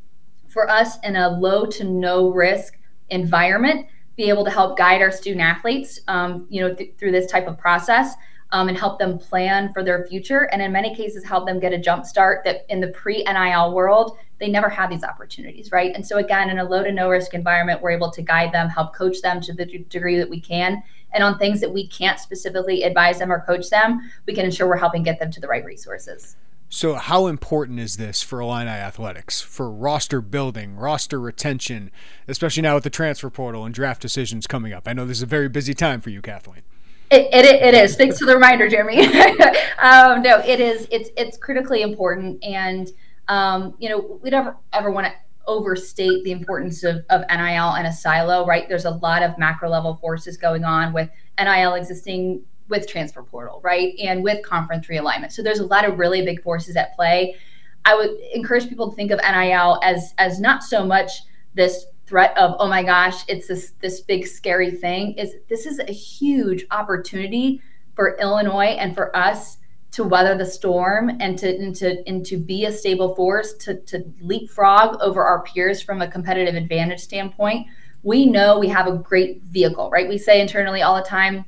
for 0.49 0.69
us 0.69 0.99
in 1.05 1.15
a 1.15 1.29
low 1.29 1.65
to 1.67 1.85
no 1.85 2.31
risk 2.31 2.77
environment, 3.09 3.87
be 4.18 4.28
able 4.28 4.44
to 4.44 4.50
help 4.50 4.76
guide 4.76 5.00
our 5.00 5.12
student 5.12 5.40
athletes, 5.40 6.00
um, 6.08 6.44
you 6.50 6.60
know, 6.60 6.75
th- 6.75 6.92
through 6.98 7.12
this 7.12 7.30
type 7.30 7.46
of 7.46 7.56
process 7.56 8.14
um, 8.50 8.68
and 8.68 8.76
help 8.76 8.98
them 8.98 9.16
plan 9.16 9.72
for 9.72 9.84
their 9.84 10.06
future. 10.06 10.48
And 10.50 10.60
in 10.60 10.72
many 10.72 10.94
cases, 10.94 11.25
help 11.25 11.46
them 11.46 11.60
get 11.60 11.72
a 11.72 11.78
jump 11.78 12.04
start 12.04 12.42
that 12.44 12.66
in 12.68 12.80
the 12.80 12.88
pre 12.88 13.22
NIL 13.22 13.72
world, 13.72 14.18
they 14.40 14.48
never 14.48 14.68
had 14.68 14.90
these 14.90 15.04
opportunities, 15.04 15.70
right? 15.70 15.94
And 15.94 16.04
so, 16.04 16.18
again, 16.18 16.50
in 16.50 16.58
a 16.58 16.64
low 16.64 16.82
to 16.82 16.90
no 16.90 17.08
risk 17.08 17.32
environment, 17.32 17.80
we're 17.80 17.92
able 17.92 18.10
to 18.10 18.20
guide 18.20 18.52
them, 18.52 18.68
help 18.68 18.92
coach 18.92 19.20
them 19.20 19.40
to 19.42 19.52
the 19.52 19.64
degree 19.88 20.18
that 20.18 20.28
we 20.28 20.40
can. 20.40 20.82
And 21.12 21.22
on 21.22 21.38
things 21.38 21.60
that 21.60 21.72
we 21.72 21.87
can't 21.87 22.18
specifically 22.18 22.82
advise 22.82 23.20
them 23.20 23.30
or 23.30 23.40
coach 23.40 23.70
them, 23.70 24.10
we 24.26 24.34
can 24.34 24.44
ensure 24.44 24.66
we're 24.66 24.76
helping 24.76 25.04
get 25.04 25.20
them 25.20 25.30
to 25.30 25.40
the 25.40 25.48
right 25.48 25.64
resources. 25.64 26.37
So, 26.70 26.94
how 26.96 27.28
important 27.28 27.80
is 27.80 27.96
this 27.96 28.22
for 28.22 28.42
Illini 28.42 28.68
athletics, 28.68 29.40
for 29.40 29.70
roster 29.70 30.20
building, 30.20 30.76
roster 30.76 31.18
retention, 31.18 31.90
especially 32.26 32.62
now 32.62 32.75
with 32.75 32.84
the 32.84 32.90
transfer 32.90 33.30
portal 33.30 33.64
and 33.64 33.75
draft 33.75 34.02
decisions 34.02 34.46
coming 34.46 34.75
up? 34.75 34.87
I 34.87 34.92
know 34.92 35.06
this 35.06 35.18
is 35.18 35.22
a 35.22 35.26
very 35.26 35.48
busy 35.48 35.72
time 35.72 36.02
for 36.02 36.10
you, 36.10 36.20
Kathleen. 36.20 36.62
It, 37.10 37.32
it, 37.32 37.44
it 37.46 37.75
is. 37.75 37.96
Thanks 37.96 38.18
for 38.18 38.26
the 38.26 38.34
reminder, 38.34 38.68
Jeremy. 38.68 39.00
um, 39.78 40.20
no, 40.20 40.42
it 40.44 40.60
is. 40.60 40.87
It's 40.90 41.08
it's 41.16 41.38
critically 41.38 41.80
important, 41.80 42.44
and 42.44 42.90
um, 43.28 43.75
you 43.78 43.88
know 43.88 44.20
we 44.22 44.28
don't 44.28 44.54
ever, 44.75 44.90
want 44.90 45.06
to 45.06 45.12
overstate 45.46 46.22
the 46.25 46.32
importance 46.32 46.84
of, 46.84 47.02
of 47.08 47.22
NIL 47.30 47.72
and 47.76 47.87
a 47.87 47.92
silo. 47.92 48.44
Right? 48.44 48.68
There's 48.68 48.84
a 48.84 48.90
lot 48.90 49.22
of 49.22 49.38
macro 49.38 49.70
level 49.70 49.96
forces 49.96 50.37
going 50.37 50.64
on 50.64 50.92
with 50.92 51.08
NIL 51.38 51.75
existing 51.75 52.42
with 52.68 52.87
transfer 52.88 53.22
portal, 53.22 53.60
right, 53.62 53.94
and 53.98 54.22
with 54.22 54.44
conference 54.44 54.87
realignment. 54.87 55.32
So 55.32 55.42
there's 55.42 55.60
a 55.60 55.66
lot 55.66 55.84
of 55.84 55.98
really 55.98 56.25
big 56.25 56.42
forces 56.42 56.76
at 56.76 56.94
play. 56.94 57.37
I 57.84 57.94
would 57.94 58.10
encourage 58.34 58.68
people 58.68 58.90
to 58.90 58.96
think 58.96 59.10
of 59.10 59.20
NIL 59.20 59.80
as 59.82 60.14
as 60.18 60.40
not 60.40 60.62
so 60.62 60.84
much 60.84 61.22
this 61.54 61.87
threat 62.08 62.37
of 62.38 62.56
oh 62.58 62.68
my 62.68 62.82
gosh 62.82 63.22
it's 63.28 63.48
this 63.48 63.72
this 63.82 64.00
big 64.00 64.26
scary 64.26 64.70
thing 64.70 65.12
is 65.14 65.34
this 65.48 65.66
is 65.66 65.78
a 65.78 65.92
huge 65.92 66.64
opportunity 66.70 67.60
for 67.94 68.16
illinois 68.18 68.76
and 68.78 68.94
for 68.94 69.14
us 69.14 69.58
to 69.90 70.04
weather 70.04 70.37
the 70.37 70.46
storm 70.46 71.10
and 71.20 71.38
to 71.38 71.48
and 71.48 71.76
to 71.76 72.02
and 72.08 72.25
to 72.25 72.38
be 72.38 72.64
a 72.64 72.72
stable 72.72 73.14
force 73.14 73.52
to 73.54 73.75
to 73.82 74.02
leapfrog 74.22 74.96
over 75.02 75.22
our 75.22 75.42
peers 75.42 75.82
from 75.82 76.00
a 76.00 76.08
competitive 76.10 76.54
advantage 76.54 77.00
standpoint 77.00 77.66
we 78.02 78.25
know 78.25 78.58
we 78.58 78.68
have 78.68 78.87
a 78.87 78.96
great 78.96 79.42
vehicle 79.42 79.90
right 79.90 80.08
we 80.08 80.16
say 80.16 80.40
internally 80.40 80.80
all 80.80 80.96
the 80.96 81.02
time 81.02 81.44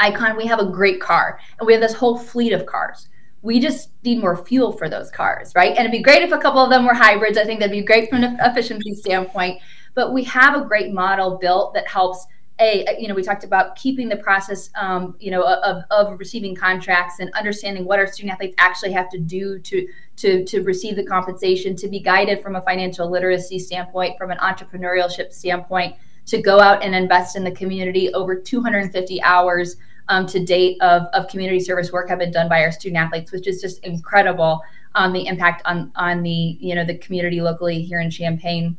icon 0.00 0.36
we 0.36 0.46
have 0.46 0.58
a 0.58 0.66
great 0.66 1.00
car 1.00 1.38
and 1.58 1.66
we 1.66 1.72
have 1.72 1.82
this 1.82 1.94
whole 1.94 2.18
fleet 2.18 2.52
of 2.52 2.66
cars 2.66 3.08
we 3.42 3.58
just 3.58 3.90
need 4.04 4.20
more 4.20 4.36
fuel 4.36 4.72
for 4.72 4.88
those 4.88 5.10
cars, 5.10 5.52
right? 5.54 5.70
And 5.70 5.80
it'd 5.80 5.92
be 5.92 6.02
great 6.02 6.22
if 6.22 6.32
a 6.32 6.38
couple 6.38 6.60
of 6.60 6.70
them 6.70 6.84
were 6.84 6.94
hybrids. 6.94 7.38
I 7.38 7.44
think 7.44 7.60
that'd 7.60 7.72
be 7.72 7.82
great 7.82 8.10
from 8.10 8.22
an 8.22 8.38
efficiency 8.40 8.94
standpoint. 8.94 9.60
But 9.94 10.12
we 10.12 10.24
have 10.24 10.54
a 10.54 10.64
great 10.64 10.92
model 10.92 11.38
built 11.38 11.74
that 11.74 11.88
helps 11.88 12.26
a 12.60 12.84
you 12.98 13.08
know 13.08 13.14
we 13.14 13.22
talked 13.22 13.42
about 13.42 13.74
keeping 13.74 14.08
the 14.08 14.16
process 14.16 14.68
um, 14.78 15.16
you 15.18 15.30
know 15.30 15.42
of, 15.42 15.82
of 15.90 16.18
receiving 16.18 16.54
contracts 16.54 17.18
and 17.18 17.32
understanding 17.32 17.86
what 17.86 17.98
our 17.98 18.06
student 18.06 18.34
athletes 18.34 18.54
actually 18.58 18.92
have 18.92 19.08
to 19.08 19.18
do 19.18 19.58
to 19.60 19.88
to 20.16 20.44
to 20.44 20.62
receive 20.62 20.94
the 20.94 21.04
compensation 21.04 21.74
to 21.74 21.88
be 21.88 22.00
guided 22.00 22.42
from 22.42 22.56
a 22.56 22.62
financial 22.62 23.10
literacy 23.10 23.58
standpoint 23.58 24.18
from 24.18 24.30
an 24.30 24.36
entrepreneurship 24.38 25.32
standpoint 25.32 25.96
to 26.26 26.40
go 26.40 26.60
out 26.60 26.82
and 26.82 26.94
invest 26.94 27.36
in 27.36 27.44
the 27.44 27.50
community 27.50 28.12
over 28.14 28.34
250 28.34 29.22
hours 29.22 29.76
um, 30.08 30.26
to 30.26 30.44
date 30.44 30.76
of, 30.80 31.02
of 31.12 31.28
community 31.28 31.60
service 31.60 31.92
work 31.92 32.08
have 32.08 32.18
been 32.18 32.32
done 32.32 32.48
by 32.48 32.62
our 32.62 32.72
student 32.72 32.98
athletes 32.98 33.32
which 33.32 33.46
is 33.46 33.60
just 33.60 33.84
incredible 33.84 34.60
on 34.94 35.12
the 35.12 35.26
impact 35.26 35.62
on 35.66 35.92
on 35.94 36.22
the 36.22 36.58
you 36.60 36.74
know 36.74 36.84
the 36.84 36.98
community 36.98 37.40
locally 37.40 37.80
here 37.82 38.00
in 38.00 38.10
champaign 38.10 38.76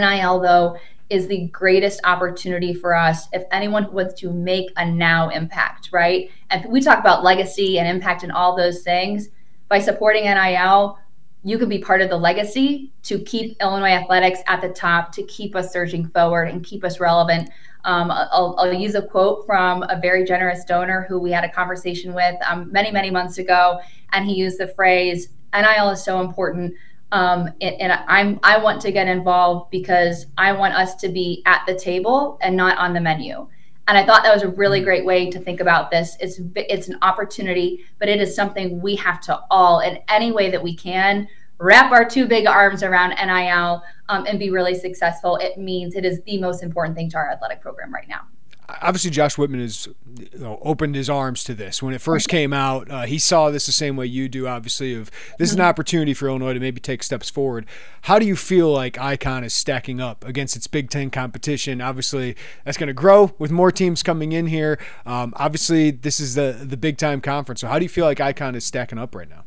NIL, 0.00 0.40
though, 0.40 0.76
is 1.10 1.26
the 1.26 1.46
greatest 1.48 2.00
opportunity 2.04 2.72
for 2.72 2.94
us 2.94 3.28
if 3.32 3.44
anyone 3.52 3.92
wants 3.92 4.18
to 4.20 4.32
make 4.32 4.70
a 4.76 4.90
now 4.90 5.28
impact, 5.28 5.90
right? 5.92 6.30
And 6.50 6.64
we 6.70 6.80
talk 6.80 6.98
about 6.98 7.22
legacy 7.22 7.78
and 7.78 7.86
impact 7.86 8.22
and 8.22 8.32
all 8.32 8.56
those 8.56 8.82
things. 8.82 9.28
By 9.68 9.80
supporting 9.80 10.24
NIL, 10.24 10.98
you 11.44 11.58
can 11.58 11.68
be 11.68 11.78
part 11.78 12.00
of 12.00 12.08
the 12.08 12.16
legacy 12.16 12.90
to 13.04 13.18
keep 13.20 13.56
Illinois 13.60 13.90
athletics 13.90 14.40
at 14.46 14.60
the 14.60 14.70
top, 14.70 15.12
to 15.12 15.22
keep 15.24 15.54
us 15.54 15.72
surging 15.72 16.08
forward 16.08 16.48
and 16.48 16.64
keep 16.64 16.82
us 16.84 16.98
relevant. 16.98 17.50
Um, 17.84 18.10
I'll, 18.10 18.56
I'll, 18.58 18.72
use 18.72 18.94
a 18.94 19.02
quote 19.02 19.44
from 19.44 19.82
a 19.84 20.00
very 20.00 20.24
generous 20.24 20.64
donor 20.64 21.04
who 21.06 21.20
we 21.20 21.30
had 21.30 21.44
a 21.44 21.50
conversation 21.50 22.14
with 22.14 22.34
um, 22.48 22.72
many, 22.72 22.90
many 22.90 23.10
months 23.10 23.36
ago. 23.36 23.78
And 24.12 24.24
he 24.24 24.34
used 24.34 24.58
the 24.58 24.68
phrase 24.68 25.28
NIL 25.52 25.90
is 25.90 26.02
so 26.02 26.22
important 26.22 26.74
um, 27.14 27.48
and, 27.60 27.80
and, 27.80 27.92
I'm 28.08 28.40
I 28.42 28.58
want 28.58 28.82
to 28.82 28.90
get 28.90 29.06
involved 29.06 29.70
because 29.70 30.26
I 30.36 30.52
want 30.52 30.74
us 30.74 30.96
to 30.96 31.08
be 31.08 31.42
at 31.46 31.62
the 31.64 31.76
table 31.76 32.38
and 32.42 32.56
not 32.56 32.76
on 32.76 32.92
the 32.92 33.00
menu. 33.00 33.46
And 33.86 33.96
I 33.96 34.04
thought 34.04 34.24
that 34.24 34.34
was 34.34 34.42
a 34.42 34.48
really 34.48 34.80
mm. 34.80 34.84
great 34.84 35.04
way 35.04 35.30
to 35.30 35.38
think 35.38 35.60
about 35.60 35.92
this. 35.92 36.16
It's 36.18 36.40
it's 36.56 36.88
an 36.88 36.98
opportunity, 37.02 37.84
but 38.00 38.08
it 38.08 38.20
is 38.20 38.34
something 38.34 38.80
we 38.80 38.96
have 38.96 39.20
to 39.22 39.38
all, 39.50 39.78
in 39.78 39.98
any 40.08 40.32
way 40.32 40.50
that 40.50 40.62
we 40.62 40.74
can, 40.74 41.28
wrap 41.58 41.92
our 41.92 42.04
two 42.04 42.26
big 42.26 42.46
arms 42.46 42.82
around 42.82 43.10
NIL 43.10 43.82
um, 44.08 44.26
and 44.26 44.38
be 44.38 44.50
really 44.50 44.74
successful. 44.74 45.36
It 45.36 45.58
means 45.58 45.94
it 45.94 46.04
is 46.04 46.22
the 46.22 46.38
most 46.38 46.62
important 46.62 46.96
thing 46.96 47.10
to 47.10 47.16
our 47.16 47.30
athletic 47.30 47.60
program 47.60 47.92
right 47.92 48.08
now 48.08 48.22
obviously 48.80 49.10
Josh 49.10 49.36
Whitman 49.36 49.60
has 49.60 49.88
you 50.18 50.38
know, 50.38 50.58
opened 50.62 50.94
his 50.94 51.10
arms 51.10 51.44
to 51.44 51.54
this. 51.54 51.82
When 51.82 51.94
it 51.94 52.00
first 52.00 52.28
came 52.28 52.52
out, 52.52 52.90
uh, 52.90 53.02
he 53.02 53.18
saw 53.18 53.50
this 53.50 53.66
the 53.66 53.72
same 53.72 53.96
way 53.96 54.06
you 54.06 54.28
do. 54.28 54.46
Obviously, 54.46 54.94
of 54.94 55.10
this 55.38 55.48
is 55.48 55.54
an 55.54 55.60
mm-hmm. 55.60 55.68
opportunity 55.68 56.14
for 56.14 56.28
Illinois 56.28 56.54
to 56.54 56.60
maybe 56.60 56.80
take 56.80 57.02
steps 57.02 57.30
forward. 57.30 57.66
How 58.02 58.18
do 58.18 58.26
you 58.26 58.36
feel 58.36 58.70
like 58.70 58.98
Icon 58.98 59.44
is 59.44 59.54
stacking 59.54 60.00
up 60.00 60.24
against 60.24 60.56
its 60.56 60.66
Big 60.66 60.90
Ten 60.90 61.10
competition? 61.10 61.80
Obviously, 61.80 62.36
that's 62.64 62.76
going 62.76 62.88
to 62.88 62.94
grow 62.94 63.34
with 63.38 63.50
more 63.50 63.70
teams 63.70 64.02
coming 64.02 64.32
in 64.32 64.46
here. 64.46 64.78
Um, 65.04 65.32
obviously, 65.36 65.90
this 65.90 66.20
is 66.20 66.34
the 66.34 66.58
the 66.62 66.76
big 66.76 66.96
time 66.96 67.20
conference. 67.20 67.60
So, 67.60 67.68
how 67.68 67.78
do 67.78 67.84
you 67.84 67.90
feel 67.90 68.06
like 68.06 68.20
Icon 68.20 68.54
is 68.54 68.64
stacking 68.64 68.98
up 68.98 69.14
right 69.14 69.28
now? 69.28 69.44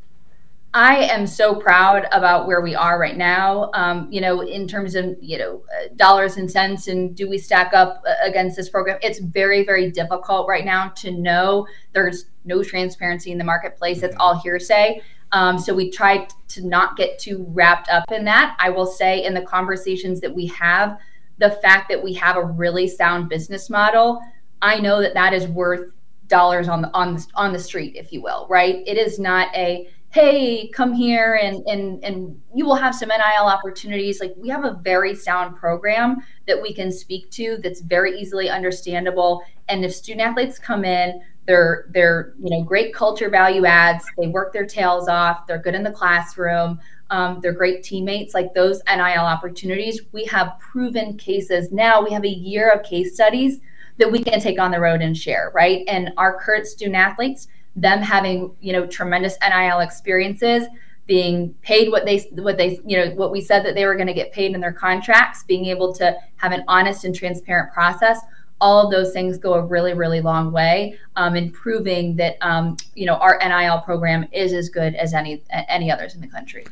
I 0.74 1.06
am 1.06 1.26
so 1.26 1.56
proud 1.56 2.08
about 2.12 2.46
where 2.46 2.62
we 2.62 2.76
are 2.76 3.00
right 3.00 3.18
now. 3.18 3.72
Um, 3.74 4.08
you 4.12 4.22
know, 4.22 4.42
in 4.42 4.68
terms 4.68 4.96
of 4.96 5.18
you 5.22 5.38
know 5.38 5.64
uh, 5.76 5.88
dollars 5.96 6.38
and 6.38 6.50
cents, 6.50 6.88
and 6.88 7.16
do 7.16 7.30
we 7.30 7.38
stack 7.38 7.74
up 7.74 8.04
uh, 8.08 8.14
against 8.24 8.58
this 8.58 8.70
program? 8.70 9.00
It's 9.02 9.20
very, 9.20 9.64
very 9.64 9.90
difficult 9.92 10.48
right 10.48 10.66
now 10.66 10.90
to 10.98 11.12
know. 11.12 11.68
There's 11.94 12.26
no 12.46 12.64
transparency 12.64 13.32
in 13.32 13.38
the 13.38 13.44
marketplace. 13.44 14.04
It's 14.04 14.16
all 14.20 14.40
hearsay. 14.40 15.02
Um, 15.32 15.58
so 15.58 15.74
we 15.74 15.90
try 15.90 16.28
to 16.50 16.68
not 16.68 16.96
get 16.96 17.20
too 17.20 17.46
wrapped 17.50 17.90
up 17.90 18.12
in 18.12 18.26
that. 18.26 18.56
I 18.60 18.70
will 18.70 18.86
say, 18.86 19.24
in 19.24 19.34
the 19.34 19.42
conversations 19.42 20.22
that 20.22 20.34
we 20.34 20.48
have, 20.48 20.98
the 21.38 21.52
fact 21.52 21.90
that 21.90 22.04
we 22.04 22.14
have 22.14 22.36
a 22.36 22.44
really 22.44 22.88
sound 22.88 23.30
business 23.30 23.70
model, 23.70 24.22
I 24.62 24.80
know 24.80 25.02
that 25.02 25.14
that 25.14 25.34
is 25.34 25.48
worth 25.48 25.92
dollars 26.28 26.68
on 26.68 26.82
the 26.82 26.94
on 26.94 27.16
the, 27.16 27.26
on 27.36 27.54
the 27.54 27.60
street, 27.60 27.96
if 27.96 28.12
you 28.12 28.22
will. 28.22 28.48
Right? 28.50 28.84
It 28.86 28.98
is 28.98 29.18
not 29.18 29.54
a 29.56 29.90
hey 30.10 30.70
come 30.70 30.94
here 30.94 31.36
and 31.42 31.66
and 31.68 32.04
and 32.04 32.42
you 32.56 32.66
will 32.66 32.76
have 32.76 32.96
some 32.96 33.10
nil 33.10 33.48
opportunities. 33.48 34.20
Like 34.20 34.34
we 34.38 34.50
have 34.50 34.66
a 34.66 34.80
very 34.82 35.14
sound 35.14 35.56
program 35.56 36.24
that 36.48 36.62
we 36.62 36.74
can 36.74 36.92
speak 36.92 37.30
to 37.32 37.58
that's 37.62 37.82
very 37.82 38.20
easily 38.20 38.50
understandable. 38.50 39.44
And 39.70 39.84
if 39.84 39.94
student 39.94 40.28
athletes 40.28 40.60
come 40.60 40.86
in 40.86 41.22
they're 41.48 41.86
they're 41.92 42.34
you 42.40 42.50
know 42.50 42.62
great 42.64 42.94
culture 42.94 43.30
value 43.30 43.66
adds. 43.66 44.06
They 44.18 44.28
work 44.28 44.54
their 44.54 44.66
tails 44.66 45.08
off. 45.08 45.48
They're 45.48 45.58
good 45.58 45.76
in 45.76 45.84
the 45.84 45.92
classroom. 45.92 46.80
Um, 47.10 47.40
they're 47.42 47.54
great 47.54 47.84
teammates. 47.84 48.34
Like 48.34 48.54
those 48.54 48.82
nil 48.88 49.00
opportunities 49.00 50.02
we 50.12 50.26
have 50.26 50.60
proven 50.60 51.18
cases. 51.18 51.72
Now 51.72 52.04
we 52.04 52.12
have 52.12 52.26
a 52.26 52.30
year 52.30 52.70
of 52.70 52.84
case 52.84 53.16
studies 53.16 53.60
that 53.98 54.12
we 54.12 54.24
can 54.24 54.40
take 54.40 54.60
on 54.60 54.72
the 54.72 54.80
road 54.80 55.02
and 55.02 55.18
share 55.18 55.52
right? 55.56 55.84
And 55.88 56.12
our 56.18 56.38
current 56.40 56.68
student 56.68 56.98
athletes 56.98 57.48
them 57.78 58.02
having 58.02 58.54
you 58.60 58.74
know 58.74 58.86
tremendous 58.86 59.38
NIL 59.42 59.80
experiences, 59.80 60.68
being 61.06 61.54
paid 61.62 61.90
what 61.90 62.06
they 62.06 62.20
what 62.34 62.58
they 62.58 62.82
you 62.86 62.98
know 62.98 63.12
what 63.12 63.32
we 63.32 63.40
said 63.40 63.64
that 63.64 63.76
they 63.76 63.86
were 63.86 63.96
going 63.96 64.08
to 64.08 64.14
get 64.14 64.34
paid 64.34 64.54
in 64.54 64.60
their 64.60 64.74
contracts, 64.74 65.44
being 65.44 65.66
able 65.66 65.94
to 65.94 66.18
have 66.36 66.52
an 66.52 66.64
honest 66.68 67.06
and 67.06 67.16
transparent 67.16 67.72
process. 67.72 68.20
All 68.60 68.84
of 68.84 68.92
those 68.92 69.14
things 69.14 69.38
go 69.38 69.54
a 69.54 69.64
really, 69.64 69.94
really 69.94 70.20
long 70.20 70.52
way 70.52 70.98
um, 71.16 71.36
in 71.36 71.52
proving 71.52 72.16
that 72.18 72.38
um, 72.42 72.76
you 72.96 73.06
know 73.06 73.16
our 73.16 73.40
NIL 73.40 73.80
program 73.82 74.28
is 74.34 74.52
as 74.52 74.70
good 74.70 74.96
as 74.96 75.14
any 75.14 75.44
any 75.70 75.92
others 75.92 76.16
in 76.16 76.22
the 76.22 76.28
country. 76.28 76.66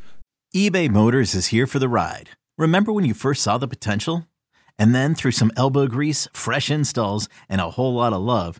eBay 0.53 0.89
Motors 0.89 1.35
is 1.35 1.47
here 1.47 1.67
for 1.67 1.79
the 1.79 1.89
ride. 1.89 2.31
Remember 2.57 2.91
when 2.91 3.05
you 3.05 3.13
first 3.13 3.43
saw 3.43 3.59
the 3.59 3.67
potential, 3.67 4.25
and 4.79 4.95
then 4.95 5.13
through 5.13 5.31
some 5.31 5.51
elbow 5.55 5.85
grease, 5.85 6.27
fresh 6.33 6.71
installs, 6.71 7.29
and 7.47 7.61
a 7.61 7.71
whole 7.71 7.93
lot 7.93 8.13
of 8.13 8.21
love 8.21 8.59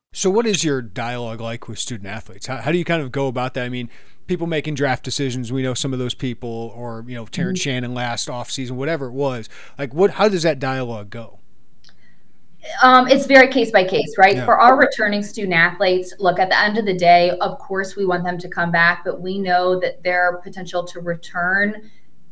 So, 0.13 0.29
what 0.29 0.45
is 0.45 0.65
your 0.65 0.81
dialogue 0.81 1.39
like 1.39 1.69
with 1.69 1.79
student 1.79 2.09
athletes? 2.09 2.47
How, 2.47 2.57
how 2.57 2.73
do 2.73 2.77
you 2.77 2.83
kind 2.83 3.01
of 3.01 3.13
go 3.13 3.27
about 3.27 3.53
that? 3.53 3.63
I 3.63 3.69
mean, 3.69 3.89
people 4.27 4.45
making 4.45 4.75
draft 4.75 5.05
decisions, 5.05 5.53
we 5.53 5.63
know 5.63 5.73
some 5.73 5.93
of 5.93 5.99
those 5.99 6.13
people, 6.13 6.73
or, 6.75 7.05
you 7.07 7.15
know, 7.15 7.25
Terrence 7.25 7.59
mm-hmm. 7.59 7.69
Shannon 7.69 7.93
last 7.93 8.27
offseason, 8.27 8.71
whatever 8.71 9.05
it 9.05 9.13
was. 9.13 9.47
Like, 9.77 9.93
what? 9.93 10.11
how 10.11 10.27
does 10.27 10.43
that 10.43 10.59
dialogue 10.59 11.11
go? 11.11 11.39
Um, 12.83 13.07
it's 13.07 13.25
very 13.25 13.47
case 13.47 13.71
by 13.71 13.85
case, 13.85 14.15
right? 14.17 14.35
Yeah. 14.35 14.43
For 14.43 14.59
our 14.59 14.77
returning 14.77 15.23
student 15.23 15.53
athletes, 15.53 16.13
look, 16.19 16.39
at 16.39 16.49
the 16.49 16.59
end 16.59 16.77
of 16.77 16.85
the 16.85 16.93
day, 16.93 17.31
of 17.39 17.57
course, 17.57 17.95
we 17.95 18.05
want 18.05 18.25
them 18.25 18.37
to 18.37 18.49
come 18.49 18.69
back, 18.69 19.05
but 19.05 19.21
we 19.21 19.39
know 19.39 19.79
that 19.79 20.03
their 20.03 20.41
potential 20.43 20.83
to 20.87 20.99
return, 20.99 21.89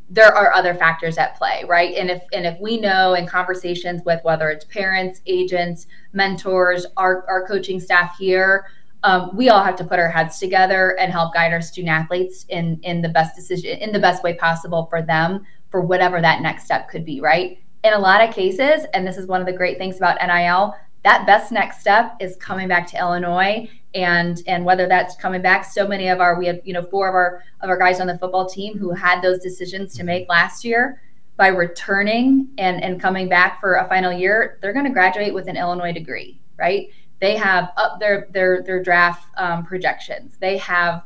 there 0.09 0.33
are 0.35 0.51
other 0.53 0.73
factors 0.73 1.17
at 1.17 1.37
play, 1.37 1.63
right? 1.67 1.95
And 1.95 2.09
if 2.09 2.23
and 2.33 2.45
if 2.45 2.59
we 2.59 2.79
know 2.79 3.13
in 3.13 3.27
conversations 3.27 4.01
with 4.05 4.23
whether 4.23 4.49
it's 4.49 4.65
parents, 4.65 5.21
agents, 5.27 5.87
mentors, 6.13 6.85
our, 6.97 7.25
our 7.27 7.45
coaching 7.47 7.79
staff 7.79 8.17
here, 8.17 8.65
um, 9.03 9.29
we 9.35 9.49
all 9.49 9.63
have 9.63 9.75
to 9.77 9.83
put 9.83 9.99
our 9.99 10.09
heads 10.09 10.39
together 10.39 10.97
and 10.99 11.11
help 11.11 11.33
guide 11.33 11.53
our 11.53 11.61
student 11.61 11.91
athletes 11.91 12.45
in 12.49 12.79
in 12.83 13.01
the 13.01 13.09
best 13.09 13.35
decision 13.35 13.77
in 13.77 13.91
the 13.91 13.99
best 13.99 14.23
way 14.23 14.33
possible 14.33 14.87
for 14.89 15.01
them 15.01 15.45
for 15.69 15.81
whatever 15.81 16.19
that 16.19 16.41
next 16.41 16.65
step 16.65 16.89
could 16.89 17.05
be, 17.05 17.21
right? 17.21 17.59
in 17.83 17.93
a 17.93 17.99
lot 17.99 18.21
of 18.21 18.33
cases, 18.33 18.85
and 18.93 19.07
this 19.07 19.17
is 19.17 19.27
one 19.27 19.39
of 19.39 19.47
the 19.47 19.53
great 19.53 19.77
things 19.77 19.97
about 19.97 20.17
NIL, 20.25 20.75
that 21.03 21.25
best 21.25 21.51
next 21.51 21.79
step 21.79 22.15
is 22.19 22.35
coming 22.35 22.67
back 22.67 22.85
to 22.87 22.97
Illinois 22.97 23.69
and 23.95 24.43
and 24.45 24.65
whether 24.65 24.87
that's 24.87 25.15
coming 25.15 25.41
back 25.41 25.65
so 25.65 25.87
many 25.87 26.07
of 26.07 26.19
our 26.19 26.37
we 26.37 26.45
had 26.45 26.61
you 26.63 26.73
know 26.73 26.83
four 26.83 27.09
of 27.09 27.15
our 27.15 27.43
of 27.61 27.69
our 27.69 27.77
guys 27.77 27.99
on 27.99 28.07
the 28.07 28.17
football 28.19 28.47
team 28.47 28.77
who 28.77 28.91
had 28.91 29.21
those 29.21 29.39
decisions 29.39 29.95
to 29.95 30.03
make 30.03 30.29
last 30.29 30.63
year 30.63 31.01
by 31.37 31.47
returning 31.47 32.47
and 32.57 32.83
and 32.83 33.01
coming 33.01 33.27
back 33.27 33.59
for 33.59 33.75
a 33.75 33.87
final 33.87 34.13
year 34.13 34.59
they're 34.61 34.73
going 34.73 34.85
to 34.85 34.91
graduate 34.91 35.33
with 35.33 35.47
an 35.47 35.57
Illinois 35.57 35.91
degree 35.91 36.39
right? 36.59 36.91
They 37.19 37.35
have 37.37 37.71
up 37.77 37.99
their 37.99 38.27
their 38.31 38.61
their 38.61 38.83
draft 38.83 39.25
um, 39.37 39.65
projections. 39.65 40.37
They 40.39 40.57
have 40.57 41.03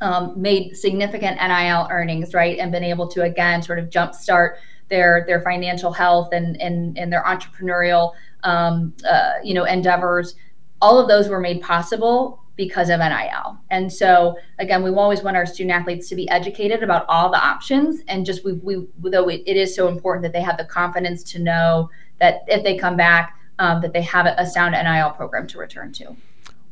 um, 0.00 0.40
made 0.40 0.76
significant 0.76 1.38
NIL 1.40 1.88
earnings 1.90 2.34
right? 2.34 2.58
And 2.58 2.70
been 2.70 2.84
able 2.84 3.08
to 3.08 3.22
again 3.22 3.62
sort 3.62 3.78
of 3.78 3.88
jumpstart 3.88 4.56
their 4.88 5.24
their 5.26 5.40
financial 5.40 5.92
health 5.92 6.32
and 6.32 6.60
and, 6.60 6.98
and 6.98 7.12
their 7.12 7.22
entrepreneurial 7.22 8.12
um, 8.42 8.92
uh, 9.08 9.32
you 9.42 9.54
know 9.54 9.64
endeavors 9.64 10.34
all 10.80 10.98
of 10.98 11.08
those 11.08 11.28
were 11.28 11.40
made 11.40 11.60
possible 11.62 12.42
because 12.56 12.90
of 12.90 13.00
NIL. 13.00 13.58
And 13.70 13.90
so 13.90 14.36
again, 14.58 14.82
we 14.82 14.90
always 14.90 15.22
want 15.22 15.36
our 15.36 15.46
student 15.46 15.72
athletes 15.72 16.08
to 16.10 16.14
be 16.14 16.28
educated 16.28 16.82
about 16.82 17.06
all 17.08 17.30
the 17.30 17.42
options 17.42 18.02
and 18.08 18.26
just 18.26 18.44
we, 18.44 18.52
we 18.52 18.86
though 19.10 19.28
it 19.28 19.46
is 19.46 19.74
so 19.74 19.88
important 19.88 20.22
that 20.24 20.32
they 20.32 20.42
have 20.42 20.58
the 20.58 20.64
confidence 20.64 21.22
to 21.32 21.38
know 21.38 21.88
that 22.18 22.44
if 22.48 22.62
they 22.62 22.76
come 22.76 22.96
back 22.96 23.36
um, 23.58 23.80
that 23.80 23.92
they 23.92 24.02
have 24.02 24.26
a 24.26 24.46
sound 24.46 24.72
NIL 24.72 25.10
program 25.10 25.46
to 25.48 25.58
return 25.58 25.92
to 25.92 26.16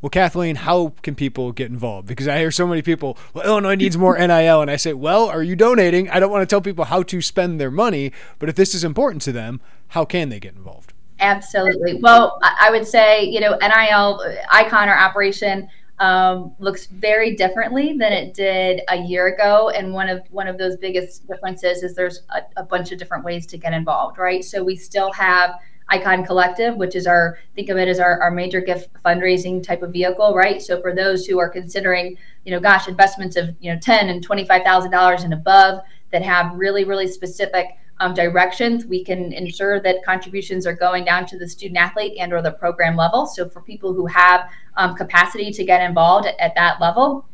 well, 0.01 0.09
Kathleen, 0.09 0.55
how 0.55 0.93
can 1.01 1.13
people 1.13 1.51
get 1.51 1.69
involved? 1.69 2.07
Because 2.07 2.27
I 2.27 2.37
hear 2.39 2.51
so 2.51 2.65
many 2.65 2.81
people, 2.81 3.17
well, 3.33 3.45
Illinois 3.45 3.75
needs 3.75 3.97
more 3.97 4.17
NIL. 4.27 4.61
And 4.61 4.71
I 4.71 4.77
say, 4.77 4.93
well, 4.93 5.27
are 5.27 5.43
you 5.43 5.57
donating? 5.57 6.09
I 6.09 6.21
don't 6.21 6.31
want 6.31 6.41
to 6.41 6.45
tell 6.45 6.61
people 6.61 6.85
how 6.85 7.03
to 7.03 7.21
spend 7.21 7.59
their 7.59 7.71
money, 7.71 8.13
but 8.37 8.47
if 8.47 8.55
this 8.55 8.73
is 8.73 8.85
important 8.85 9.21
to 9.23 9.33
them, 9.33 9.59
how 9.89 10.05
can 10.05 10.29
they 10.29 10.39
get 10.39 10.55
involved? 10.55 10.93
Absolutely. 11.19 11.95
Well, 11.95 12.39
I 12.41 12.69
would 12.71 12.87
say, 12.87 13.23
you 13.23 13.39
know, 13.39 13.57
NIL 13.57 14.21
icon 14.49 14.89
or 14.89 14.97
operation 14.97 15.67
um, 15.99 16.55
looks 16.59 16.85
very 16.85 17.35
differently 17.35 17.97
than 17.97 18.13
it 18.13 18.33
did 18.33 18.81
a 18.87 18.97
year 18.97 19.27
ago. 19.27 19.69
And 19.69 19.93
one 19.93 20.07
of 20.07 20.21
one 20.31 20.47
of 20.47 20.57
those 20.57 20.77
biggest 20.77 21.27
differences 21.27 21.83
is 21.83 21.95
there's 21.95 22.21
a, 22.29 22.41
a 22.57 22.63
bunch 22.63 22.91
of 22.91 22.99
different 22.99 23.25
ways 23.25 23.45
to 23.47 23.57
get 23.57 23.73
involved, 23.73 24.17
right? 24.17 24.43
So 24.43 24.63
we 24.63 24.75
still 24.75 25.11
have 25.11 25.59
Icon 25.89 26.23
Collective, 26.23 26.75
which 26.75 26.95
is 26.95 27.05
our 27.07 27.39
think 27.55 27.69
of 27.69 27.77
it 27.77 27.87
as 27.87 27.99
our, 27.99 28.21
our 28.21 28.31
major 28.31 28.61
gift 28.61 28.89
fundraising 29.03 29.61
type 29.61 29.81
of 29.81 29.91
vehicle, 29.91 30.35
right? 30.35 30.61
So 30.61 30.81
for 30.81 30.95
those 30.95 31.25
who 31.25 31.39
are 31.39 31.49
considering, 31.49 32.17
you 32.45 32.51
know, 32.51 32.59
gosh, 32.59 32.87
investments 32.87 33.35
of 33.35 33.55
you 33.59 33.73
know 33.73 33.79
ten 33.79 34.09
and 34.09 34.23
twenty 34.23 34.45
five 34.45 34.63
thousand 34.63 34.91
dollars 34.91 35.23
and 35.23 35.33
above 35.33 35.81
that 36.11 36.21
have 36.21 36.55
really 36.55 36.85
really 36.85 37.07
specific 37.07 37.77
um, 37.99 38.13
directions, 38.13 38.85
we 38.85 39.03
can 39.03 39.33
ensure 39.33 39.79
that 39.81 40.03
contributions 40.05 40.65
are 40.65 40.73
going 40.73 41.03
down 41.05 41.25
to 41.27 41.37
the 41.37 41.47
student 41.47 41.77
athlete 41.77 42.15
and 42.19 42.31
or 42.31 42.41
the 42.41 42.51
program 42.51 42.95
level. 42.95 43.25
So 43.25 43.49
for 43.49 43.61
people 43.61 43.93
who 43.93 44.05
have 44.07 44.49
um, 44.77 44.95
capacity 44.95 45.51
to 45.51 45.63
get 45.63 45.81
involved 45.81 46.25
at, 46.25 46.39
at 46.39 46.55
that 46.55 46.79
level, 46.79 47.25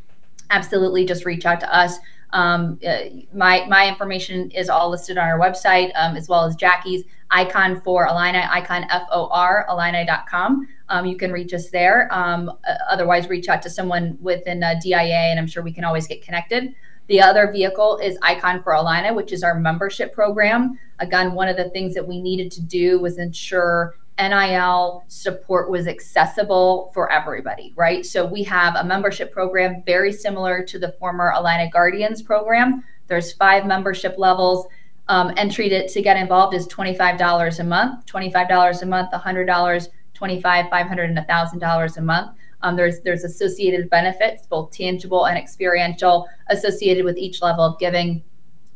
absolutely 0.49 1.05
just 1.05 1.25
reach 1.25 1.45
out 1.45 1.59
to 1.59 1.75
us. 1.75 1.97
Um, 2.31 2.79
uh, 2.85 2.97
my 3.33 3.65
my 3.69 3.87
information 3.87 4.51
is 4.51 4.67
all 4.69 4.89
listed 4.89 5.17
on 5.17 5.25
our 5.25 5.39
website, 5.39 5.91
um, 5.95 6.17
as 6.17 6.27
well 6.27 6.43
as 6.43 6.55
Jackie's 6.55 7.03
icon 7.31 7.79
for 7.79 8.07
Illini, 8.07 8.39
icon 8.39 8.85
F 8.89 9.03
O 9.11 9.27
R, 9.27 9.65
Illini.com. 9.69 10.67
Um, 10.89 11.05
you 11.05 11.17
can 11.17 11.31
reach 11.31 11.53
us 11.53 11.69
there. 11.69 12.09
Um, 12.11 12.49
uh, 12.49 12.73
otherwise, 12.89 13.29
reach 13.29 13.47
out 13.47 13.61
to 13.61 13.69
someone 13.69 14.17
within 14.19 14.63
uh, 14.63 14.75
DIA, 14.83 15.29
and 15.31 15.39
I'm 15.39 15.47
sure 15.47 15.63
we 15.63 15.71
can 15.71 15.85
always 15.85 16.07
get 16.07 16.23
connected. 16.23 16.75
The 17.07 17.21
other 17.21 17.51
vehicle 17.51 17.97
is 17.97 18.17
Icon 18.21 18.63
for 18.63 18.73
Illini, 18.73 19.11
which 19.11 19.31
is 19.31 19.43
our 19.43 19.59
membership 19.59 20.13
program. 20.13 20.79
Again, 20.99 21.33
one 21.33 21.47
of 21.47 21.57
the 21.57 21.69
things 21.69 21.93
that 21.93 22.07
we 22.07 22.21
needed 22.21 22.51
to 22.53 22.61
do 22.61 22.99
was 22.99 23.17
ensure 23.17 23.95
NIL 24.17 25.03
support 25.07 25.69
was 25.69 25.87
accessible 25.87 26.91
for 26.93 27.11
everybody, 27.11 27.73
right? 27.75 28.05
So 28.05 28.25
we 28.25 28.43
have 28.43 28.75
a 28.75 28.83
membership 28.83 29.31
program 29.31 29.83
very 29.85 30.11
similar 30.11 30.63
to 30.63 30.79
the 30.79 30.93
former 30.93 31.33
Illini 31.35 31.69
Guardians 31.69 32.21
program. 32.21 32.83
There's 33.07 33.33
five 33.33 33.65
membership 33.65 34.15
levels. 34.17 34.67
Um, 35.07 35.31
entry 35.37 35.69
to, 35.69 35.87
to 35.87 36.01
get 36.01 36.17
involved 36.17 36.55
is 36.55 36.67
$25 36.67 37.59
a 37.59 37.63
month, 37.63 38.05
$25 38.07 38.81
a 38.81 38.85
month, 38.85 39.11
$100, 39.11 39.87
25, 40.13 40.69
500, 40.69 41.09
and 41.09 41.17
$1,000 41.19 41.97
a 41.97 42.01
month. 42.01 42.37
Um, 42.65 42.75
there's 42.75 42.99
there's 43.01 43.23
associated 43.23 43.91
benefits, 43.91 44.47
both 44.47 44.71
tangible 44.71 45.27
and 45.27 45.37
experiential, 45.37 46.27
associated 46.49 47.05
with 47.05 47.15
each 47.15 47.43
level 47.43 47.63
of 47.63 47.77
giving. 47.77 48.23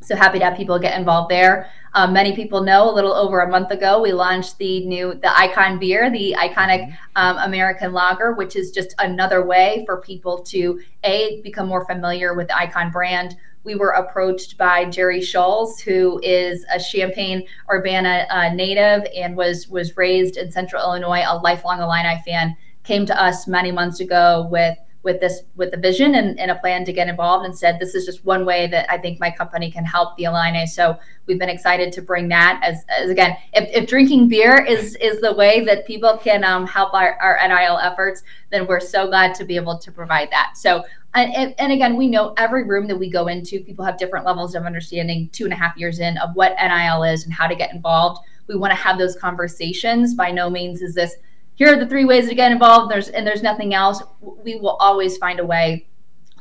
So 0.01 0.15
happy 0.15 0.37
to 0.37 0.45
have 0.45 0.55
people 0.55 0.77
get 0.77 0.97
involved 0.97 1.31
there. 1.31 1.71
Um, 1.95 2.13
many 2.13 2.35
people 2.35 2.61
know 2.61 2.87
a 2.89 2.93
little 2.93 3.13
over 3.13 3.39
a 3.39 3.49
month 3.49 3.71
ago 3.71 3.99
we 3.99 4.13
launched 4.13 4.59
the 4.59 4.85
new 4.85 5.15
the 5.15 5.35
Icon 5.35 5.79
beer, 5.79 6.11
the 6.11 6.35
iconic 6.37 6.95
um, 7.15 7.37
American 7.39 7.91
lager, 7.91 8.33
which 8.33 8.55
is 8.55 8.69
just 8.69 8.93
another 8.99 9.43
way 9.43 9.83
for 9.87 9.99
people 9.99 10.37
to 10.43 10.79
a 11.03 11.41
become 11.41 11.67
more 11.67 11.83
familiar 11.85 12.35
with 12.35 12.47
the 12.47 12.57
Icon 12.57 12.91
brand. 12.91 13.35
We 13.63 13.73
were 13.73 13.89
approached 13.89 14.55
by 14.57 14.85
Jerry 14.85 15.19
Schulz, 15.19 15.81
who 15.81 16.19
is 16.23 16.63
a 16.73 16.79
Champaign 16.79 17.45
Urbana 17.69 18.27
uh, 18.29 18.49
native 18.53 19.05
and 19.15 19.35
was 19.35 19.67
was 19.67 19.97
raised 19.97 20.37
in 20.37 20.51
Central 20.51 20.83
Illinois, 20.83 21.23
a 21.27 21.37
lifelong 21.37 21.81
Illini 21.81 22.21
fan. 22.23 22.55
Came 22.89 23.05
to 23.05 23.23
us 23.23 23.45
many 23.45 23.71
months 23.71 23.99
ago 23.99 24.47
with 24.49 24.75
with 25.03 25.19
this 25.19 25.43
with 25.55 25.69
the 25.69 25.77
vision 25.77 26.15
and, 26.15 26.39
and, 26.39 26.49
a 26.49 26.55
plan 26.55 26.83
to 26.85 26.91
get 26.91 27.07
involved 27.07 27.45
and 27.45 27.55
said 27.55 27.79
this 27.79 27.93
is 27.93 28.03
just 28.03 28.25
one 28.25 28.47
way 28.47 28.65
that 28.65 28.91
i 28.91 28.97
think 28.97 29.19
my 29.19 29.29
company 29.29 29.69
can 29.69 29.85
help 29.85 30.17
the 30.17 30.23
Illini. 30.23 30.65
So 30.65 30.97
we've 31.27 31.37
been 31.37 31.49
excited 31.49 31.93
to 31.93 32.01
bring 32.01 32.27
that 32.29 32.59
as, 32.63 32.83
as 32.89 33.11
again 33.11 33.37
if, 33.53 33.69
if 33.83 33.87
drinking 33.87 34.27
beer 34.27 34.65
is 34.65 34.95
is 34.95 35.21
the 35.21 35.33
way 35.33 35.63
that 35.65 35.85
people 35.85 36.17
can 36.17 36.43
um, 36.43 36.65
help 36.65 36.95
our, 36.95 37.13
our 37.21 37.37
nil 37.47 37.77
efforts 37.77 38.23
then 38.49 38.65
we're 38.65 38.79
so 38.79 39.05
glad 39.05 39.35
to 39.35 39.45
be 39.45 39.55
able 39.55 39.77
to 39.77 39.91
provide 39.91 40.31
that. 40.31 40.53
So 40.57 40.83
and, 41.13 41.53
and 41.59 41.71
again 41.71 41.95
we 41.95 42.07
know 42.07 42.33
every 42.37 42.63
room 42.63 42.87
that 42.87 42.97
we 42.97 43.07
go 43.07 43.27
into 43.27 43.63
people 43.63 43.85
have 43.85 43.99
different 43.99 44.25
levels 44.25 44.55
of 44.55 44.63
understanding 44.63 45.29
two 45.31 45.43
and 45.43 45.53
a 45.53 45.57
half 45.57 45.77
years 45.77 45.99
in 45.99 46.17
of 46.17 46.33
what 46.33 46.55
nil 46.59 47.03
is 47.03 47.23
and 47.23 47.31
how 47.31 47.45
to 47.45 47.55
get 47.55 47.71
involved. 47.71 48.19
We 48.47 48.55
want 48.55 48.71
to 48.71 48.77
have 48.77 48.97
those 48.97 49.15
conversations. 49.15 50.15
By 50.15 50.31
no 50.31 50.49
means 50.49 50.81
is 50.81 50.95
this 50.95 51.13
here 51.59 51.73
are 51.73 51.77
the 51.77 51.85
three 51.85 52.05
ways 52.05 52.27
to 52.27 52.33
get 52.33 52.51
involved 52.51 52.91
there's 52.91 53.09
and 53.09 53.27
there's 53.27 53.43
nothing 53.43 53.75
else 53.75 54.01
we 54.21 54.55
will 54.55 54.77
always 54.77 55.17
find 55.17 55.39
a 55.39 55.45
way 55.45 55.85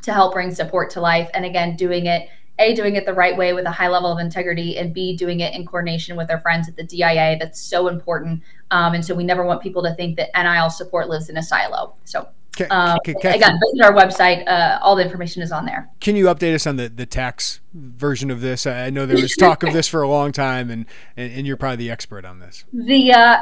to 0.01 0.13
help 0.13 0.33
bring 0.33 0.55
support 0.55 0.89
to 0.89 1.01
life 1.01 1.29
and 1.35 1.45
again 1.45 1.77
doing 1.77 2.07
it 2.07 2.29
a 2.61 2.75
doing 2.75 2.97
it 2.97 3.05
the 3.05 3.13
right 3.13 3.37
way 3.37 3.53
with 3.53 3.67
a 3.67 3.71
high 3.71 3.89
level 3.89 4.11
of 4.11 4.19
integrity 4.19 4.79
and 4.79 4.95
b 4.95 5.17
doing 5.17 5.41
it 5.41 5.55
in 5.55 5.67
coordination 5.67 6.17
with 6.17 6.31
our 6.31 6.41
friends 6.41 6.69
at 6.69 6.77
the 6.77 6.85
dia 6.85 7.37
that's 7.39 7.61
so 7.61 7.89
important 7.89 8.43
um, 8.71 8.95
and 8.95 9.05
so 9.05 9.15
we 9.15 9.25
never 9.25 9.45
want 9.45 9.61
people 9.61 9.83
to 9.83 9.95
think 9.97 10.17
that 10.17 10.31
nil 10.35 10.71
support 10.71 11.09
lives 11.09 11.29
in 11.29 11.37
a 11.37 11.43
silo 11.43 11.95
so 12.05 12.27
um, 12.71 12.99
again, 13.07 13.61
visit 13.61 13.85
our 13.85 13.93
website. 13.93 14.45
Uh, 14.49 14.81
all 14.83 14.97
the 14.97 15.05
information 15.05 15.43
is 15.43 15.53
on 15.53 15.65
there. 15.65 15.89
Can 16.01 16.17
you 16.17 16.25
update 16.25 16.57
us 16.57 16.67
on 16.67 16.75
the, 16.75 16.89
the 16.89 17.07
tax 17.07 17.61
version 17.73 18.33
of 18.33 18.41
this? 18.41 18.67
I 18.67 18.91
know 18.91 19.07
there 19.07 19.17
was 19.17 19.37
talk 19.37 19.63
of 19.63 19.73
this 19.73 19.87
for 19.87 20.03
a 20.03 20.09
long 20.09 20.33
time, 20.33 20.69
and, 20.69 20.85
and, 21.17 21.33
and 21.33 21.47
you're 21.47 21.57
probably 21.57 21.77
the 21.77 21.91
expert 21.93 22.25
on 22.25 22.41
this. 22.41 22.65
The 22.73 23.13
uh, 23.13 23.37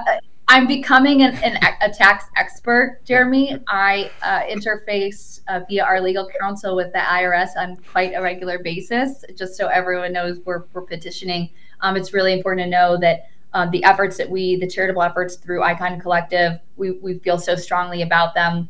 I'm 0.49 0.69
becoming 0.69 1.23
an, 1.23 1.35
an, 1.43 1.59
a 1.81 1.91
tax 1.91 2.27
expert, 2.37 3.01
Jeremy. 3.05 3.59
I 3.67 4.11
uh, 4.23 4.43
interface 4.43 5.41
uh, 5.49 5.61
via 5.69 5.83
our 5.83 6.01
legal 6.01 6.29
counsel 6.41 6.77
with 6.77 6.93
the 6.93 7.01
IRS 7.01 7.49
on 7.57 7.77
quite 7.91 8.13
a 8.15 8.23
regular 8.23 8.61
basis, 8.61 9.25
just 9.37 9.57
so 9.57 9.67
everyone 9.67 10.13
knows 10.13 10.39
we're, 10.45 10.65
we're 10.73 10.83
petitioning. 10.83 11.51
Um, 11.81 11.97
it's 11.97 12.13
really 12.13 12.33
important 12.33 12.65
to 12.65 12.71
know 12.71 12.97
that 12.99 13.29
um, 13.55 13.71
the 13.73 13.83
efforts 13.83 14.17
that 14.19 14.31
we, 14.31 14.55
the 14.57 14.69
charitable 14.69 15.03
efforts 15.03 15.35
through 15.35 15.65
Icon 15.65 16.01
Collective, 16.01 16.61
we, 16.77 16.93
we 16.93 17.19
feel 17.19 17.39
so 17.39 17.57
strongly 17.57 18.03
about 18.03 18.35
them. 18.35 18.69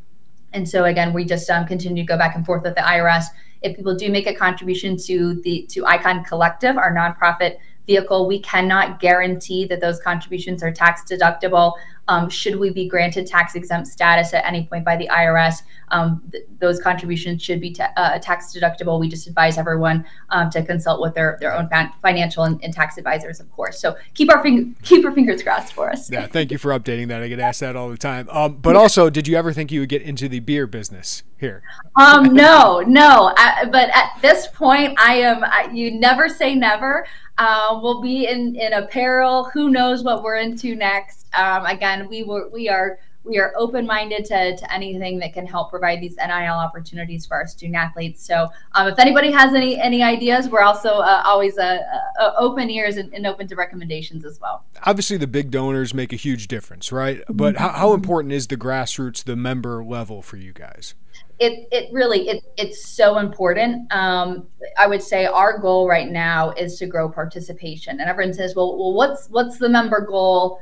And 0.55 0.67
so 0.67 0.85
again, 0.85 1.13
we 1.13 1.27
just 1.27 1.51
um, 1.51 1.67
continue 1.67 2.05
to 2.05 2.07
go 2.07 2.17
back 2.17 2.37
and 2.37 2.47
forth 2.47 2.63
with 2.63 2.75
the 2.75 2.81
IRS. 2.81 3.25
If 3.61 3.77
people 3.77 3.95
do 3.95 4.11
make 4.11 4.27
a 4.27 4.35
contribution 4.35 4.97
to 5.05 5.35
the 5.43 5.67
to 5.71 5.85
Icon 5.85 6.25
Collective, 6.25 6.79
our 6.79 6.95
nonprofit 6.95 7.59
vehicle, 7.87 8.27
we 8.27 8.41
cannot 8.41 9.01
guarantee 9.01 9.65
that 9.67 9.81
those 9.81 10.01
contributions 10.01 10.63
are 10.63 10.73
tax 10.73 11.03
deductible. 11.03 11.75
Um, 12.09 12.29
should 12.29 12.57
we 12.57 12.71
be 12.71 12.89
granted 12.89 13.27
tax 13.27 13.57
exempt 13.57 13.89
status 13.89 14.33
at 14.33 14.45
any 14.47 14.65
point 14.65 14.85
by 14.85 14.97
the 14.97 15.09
IRS, 15.09 15.63
um, 15.89 16.23
th- 16.31 16.45
those 16.61 16.81
contributions 16.81 17.43
should 17.43 17.61
be 17.61 17.77
uh, 17.97 18.19
tax 18.21 18.57
deductible. 18.57 19.01
We 19.01 19.09
just 19.09 19.27
advise 19.27 19.59
everyone 19.59 20.05
um, 20.31 20.49
to 20.51 20.65
consult 20.65 21.01
with 21.01 21.15
their, 21.15 21.37
their 21.41 21.53
own 21.55 21.69
financial 22.03 22.45
and, 22.45 22.63
and, 22.63 22.73
tax 22.73 22.97
advisors, 22.97 23.41
of 23.41 23.51
course. 23.51 23.81
So 23.81 23.97
keep 24.15 24.33
our 24.33 24.41
fing- 24.43 24.77
keep 24.83 25.05
our 25.05 25.11
fingers 25.13 25.43
crossed 25.43 25.73
for 25.73 25.91
us. 25.91 26.11
Yeah, 26.11 26.27
thank 26.27 26.53
you 26.53 26.59
for 26.59 26.71
updating 26.79 27.09
that. 27.09 27.23
I 27.23 27.29
get 27.29 27.41
asked 27.41 27.61
that 27.61 27.75
all 27.75 27.89
the 27.89 27.97
time. 27.97 28.29
Um, 28.31 28.57
but 28.57 28.77
also, 28.77 29.11
did 29.11 29.27
you 29.27 29.37
ever 29.37 29.53
think 29.53 29.73
you 29.73 29.81
would 29.81 29.89
get 29.89 30.03
into 30.03 30.29
the 30.29 30.39
beer 30.41 30.69
business 30.69 31.25
here? 31.39 31.63
Um, 31.97 32.25
no, 32.35 32.81
no. 32.87 33.33
I, 33.37 33.65
but 33.65 33.89
at 33.91 34.11
this 34.23 34.47
point, 34.49 34.97
I 35.01 35.15
am. 35.17 35.43
I, 35.43 35.71
you 35.73 35.99
never 35.99 36.29
say 36.29 36.55
never. 36.55 37.07
Uh, 37.39 37.79
we'll 37.83 38.01
be 38.01 38.27
in, 38.27 38.57
in 38.57 38.73
apparel. 38.73 39.45
Who 39.53 39.71
knows 39.71 40.03
what 40.03 40.23
we're 40.23 40.37
into 40.37 40.75
next? 40.75 41.27
Um, 41.35 41.67
again, 41.67 42.09
we 42.09 42.23
were 42.23 42.49
we 42.49 42.69
are 42.69 42.99
we 43.27 43.39
are 43.39 43.53
open 43.57 43.87
minded 43.87 44.25
to, 44.27 44.57
to 44.57 44.73
anything 44.73 45.19
that 45.19 45.33
can 45.33 45.47
help 45.47 45.71
provide 45.71 46.01
these 46.01 46.17
NIL 46.17 46.55
opportunities 46.55 47.27
for 47.27 47.35
our 47.35 47.47
student 47.47 47.77
athletes. 47.77 48.25
So, 48.25 48.49
um, 48.73 48.89
if 48.89 48.99
anybody 48.99 49.31
has 49.33 49.53
any 49.53 49.79
any 49.79 50.03
ideas, 50.03 50.49
we're 50.49 50.63
also 50.63 50.91
uh, 50.91 51.23
always 51.25 51.59
uh, 51.59 51.81
uh, 52.21 52.33
open 52.39 52.71
ears 52.71 52.97
and, 52.97 53.13
and, 53.13 53.27
open 53.27 53.49
to 53.49 53.57
recommendations 53.57 54.25
as 54.25 54.41
well. 54.41 54.65
Obviously, 54.85 55.17
the 55.17 55.27
big 55.27 55.51
donors 55.51 55.93
make 55.93 56.13
a 56.13 56.17
huge 56.17 56.47
difference, 56.47 56.93
right? 56.93 57.23
But 57.29 57.57
how, 57.57 57.71
how 57.71 57.93
important 57.93 58.33
is 58.33 58.47
the 58.47 58.57
grassroots, 58.57 59.25
the 59.25 59.37
member 59.37 59.85
level 59.85 60.23
for 60.23 60.37
you 60.37 60.53
guys? 60.53 60.95
It 61.39 61.69
it 61.71 61.93
really 61.93 62.29
it, 62.29 62.45
it's 62.57 62.89
so 62.89 63.19
important. 63.19 63.93
Um, 63.93 64.49
i 64.79 64.87
would 64.87 65.03
say 65.03 65.27
our 65.27 65.59
goal 65.59 65.89
right 65.89 66.11
now 66.11 66.51
is 66.53 66.79
to 66.79 66.87
grow 66.87 67.09
participation. 67.09 68.01
And 68.01 68.09
everyone 68.09 68.35
says 68.35 68.55
well, 68.55 68.77
well 68.77 68.95
what's 68.95 69.29
what's 69.29 69.59
the 69.59 69.69
member 69.69 70.01
goal? 70.01 70.61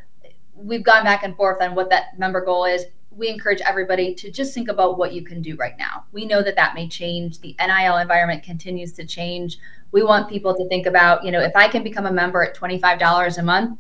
We've 0.55 0.85
gone 0.85 1.05
back 1.05 1.23
and 1.23 1.37
forth 1.37 1.63
on 1.63 1.75
what 1.75 1.91
that 1.91 2.19
member 2.19 2.45
goal 2.45 2.65
is. 2.65 2.85
We 3.11 3.29
encourage 3.29 3.61
everybody 3.61 4.15
to 4.17 4.31
just 4.31 4.55
think 4.55 4.69
about 4.69 4.99
what 4.99 5.13
you 5.13 5.23
can 5.23 5.41
do 5.41 5.55
right 5.57 5.79
now. 5.79 6.05
We 6.11 6.27
know 6.27 6.43
that 6.43 6.57
that 6.57 6.75
may 6.75 6.89
change. 6.89 7.41
The 7.41 7.57
nil 7.61 7.99
environment 7.99 8.43
continues 8.43 8.93
to 8.95 9.07
change. 9.07 9.59
We 9.93 10.03
want 10.03 10.29
people 10.29 10.57
to 10.57 10.69
think 10.69 10.87
about 10.87 11.25
you 11.25 11.31
know 11.31 11.41
if 11.41 11.55
i 11.55 11.69
can 11.69 11.85
become 11.85 12.07
a 12.07 12.13
member 12.13 12.43
at 12.43 12.57
$25 12.57 13.39
a 13.39 13.43
month 13.43 13.79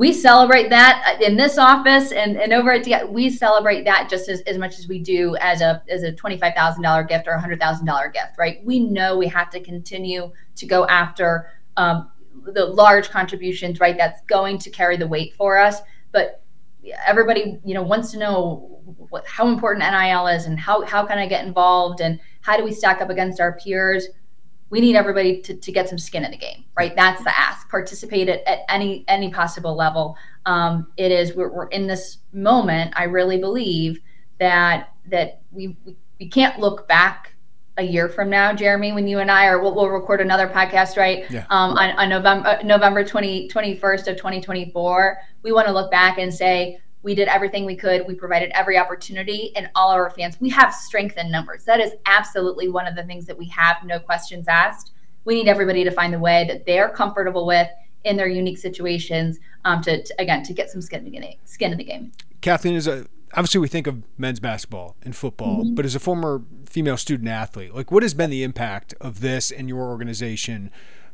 we 0.00 0.14
celebrate 0.14 0.70
that 0.70 1.18
in 1.20 1.36
this 1.36 1.58
office 1.58 2.10
and, 2.10 2.38
and 2.38 2.54
over 2.54 2.72
at 2.72 3.12
we 3.12 3.28
celebrate 3.28 3.84
that 3.84 4.08
just 4.08 4.30
as, 4.30 4.40
as 4.46 4.56
much 4.56 4.78
as 4.78 4.88
we 4.88 4.98
do 4.98 5.36
as 5.42 5.60
a 5.60 5.82
as 5.90 6.04
a 6.04 6.10
$25,000 6.10 7.06
gift 7.06 7.28
or 7.28 7.32
a 7.32 7.42
$100,000 7.42 8.12
gift, 8.14 8.38
right? 8.38 8.64
We 8.64 8.80
know 8.80 9.18
we 9.18 9.28
have 9.28 9.50
to 9.50 9.60
continue 9.60 10.32
to 10.56 10.66
go 10.66 10.86
after 10.86 11.50
um, 11.76 12.10
the 12.46 12.64
large 12.64 13.10
contributions, 13.10 13.78
right? 13.78 13.94
That's 13.94 14.22
going 14.22 14.56
to 14.60 14.70
carry 14.70 14.96
the 14.96 15.06
weight 15.06 15.34
for 15.34 15.58
us. 15.58 15.82
But 16.12 16.42
everybody, 17.06 17.60
you 17.62 17.74
know, 17.74 17.82
wants 17.82 18.10
to 18.12 18.18
know 18.18 18.80
what, 19.10 19.26
how 19.26 19.48
important 19.48 19.84
NIL 19.84 20.28
is 20.28 20.46
and 20.46 20.58
how, 20.58 20.80
how 20.86 21.04
can 21.04 21.18
I 21.18 21.26
get 21.26 21.44
involved 21.44 22.00
and 22.00 22.18
how 22.40 22.56
do 22.56 22.64
we 22.64 22.72
stack 22.72 23.02
up 23.02 23.10
against 23.10 23.38
our 23.38 23.58
peers? 23.58 24.08
We 24.70 24.80
need 24.80 24.96
everybody 24.96 25.42
to, 25.42 25.54
to 25.54 25.72
get 25.72 25.88
some 25.88 25.98
skin 25.98 26.24
in 26.24 26.30
the 26.30 26.36
game 26.36 26.64
right? 26.80 26.96
That's 26.96 27.22
the 27.22 27.38
ask. 27.38 27.68
Participate 27.68 28.28
at, 28.28 28.46
at 28.48 28.60
any 28.68 29.04
any 29.06 29.30
possible 29.30 29.76
level. 29.76 30.16
Um, 30.46 30.86
it 30.96 31.12
is 31.12 31.34
we're, 31.36 31.52
we're, 31.52 31.66
in 31.66 31.86
this 31.86 32.18
moment 32.32 32.92
i 32.96 33.04
really 33.04 33.38
believe 33.38 34.00
that 34.38 34.94
that 35.06 35.42
we, 35.50 35.76
we, 35.84 35.96
we 36.18 36.28
can't 36.28 36.58
look 36.58 36.88
back 36.88 37.34
a 37.76 37.82
year 37.82 38.08
from 38.08 38.30
now 38.30 38.52
jeremy 38.52 38.92
when 38.92 39.06
you 39.06 39.18
and 39.18 39.30
i 39.30 39.46
are 39.46 39.60
we'll, 39.60 39.74
we'll 39.74 39.88
record 39.88 40.20
another 40.20 40.48
podcast 40.48 40.96
right? 40.96 41.30
Yeah. 41.30 41.44
um, 41.50 41.72
on, 41.72 41.90
on 41.98 42.08
november 42.08 42.58
november 42.64 43.04
20, 43.04 43.48
21st 43.48 44.08
of 44.08 44.16
2024 44.16 45.18
we 45.42 45.52
want 45.52 45.66
to 45.66 45.72
look 45.72 45.90
back 45.90 46.18
and 46.18 46.32
say 46.32 46.80
we 47.02 47.14
did 47.14 47.28
everything 47.28 47.64
we 47.64 47.76
could. 47.76 48.06
We 48.06 48.14
provided 48.14 48.50
every 48.54 48.76
opportunity, 48.76 49.52
and 49.56 49.70
all 49.74 49.90
our 49.90 50.10
fans, 50.10 50.38
we 50.40 50.50
have 50.50 50.74
strength 50.74 51.16
in 51.16 51.30
numbers. 51.30 51.64
That 51.64 51.80
is 51.80 51.92
absolutely 52.06 52.68
one 52.68 52.86
of 52.86 52.94
the 52.94 53.04
things 53.04 53.26
that 53.26 53.38
we 53.38 53.46
have, 53.48 53.76
no 53.84 53.98
questions 53.98 54.48
asked. 54.48 54.92
We 55.24 55.34
need 55.34 55.48
everybody 55.48 55.84
to 55.84 55.90
find 55.90 56.12
the 56.12 56.18
way 56.18 56.44
that 56.48 56.66
they're 56.66 56.90
comfortable 56.90 57.46
with 57.46 57.68
in 58.04 58.16
their 58.16 58.28
unique 58.28 58.58
situations 58.58 59.38
um, 59.64 59.82
to, 59.82 60.02
to, 60.02 60.14
again 60.18 60.42
to 60.42 60.54
get 60.54 60.70
some 60.70 60.80
skin 60.80 61.06
in 61.06 61.20
the, 61.20 61.36
skin 61.44 61.72
in 61.72 61.78
the 61.78 61.84
game. 61.84 62.12
Kathleen 62.40 62.74
is 62.74 62.86
a 62.86 63.06
obviously 63.34 63.60
we 63.60 63.68
think 63.68 63.86
of 63.86 64.02
men's 64.18 64.40
basketball 64.40 64.96
and 65.02 65.14
football, 65.14 65.64
mm-hmm. 65.64 65.74
but 65.74 65.84
as 65.84 65.94
a 65.94 66.00
former 66.00 66.42
female 66.66 66.96
student 66.96 67.28
athlete, 67.28 67.74
like 67.74 67.90
what 67.90 68.02
has 68.02 68.14
been 68.14 68.30
the 68.30 68.42
impact 68.42 68.94
of 69.00 69.20
this 69.20 69.50
in 69.50 69.68
your 69.68 69.88
organization 69.88 70.70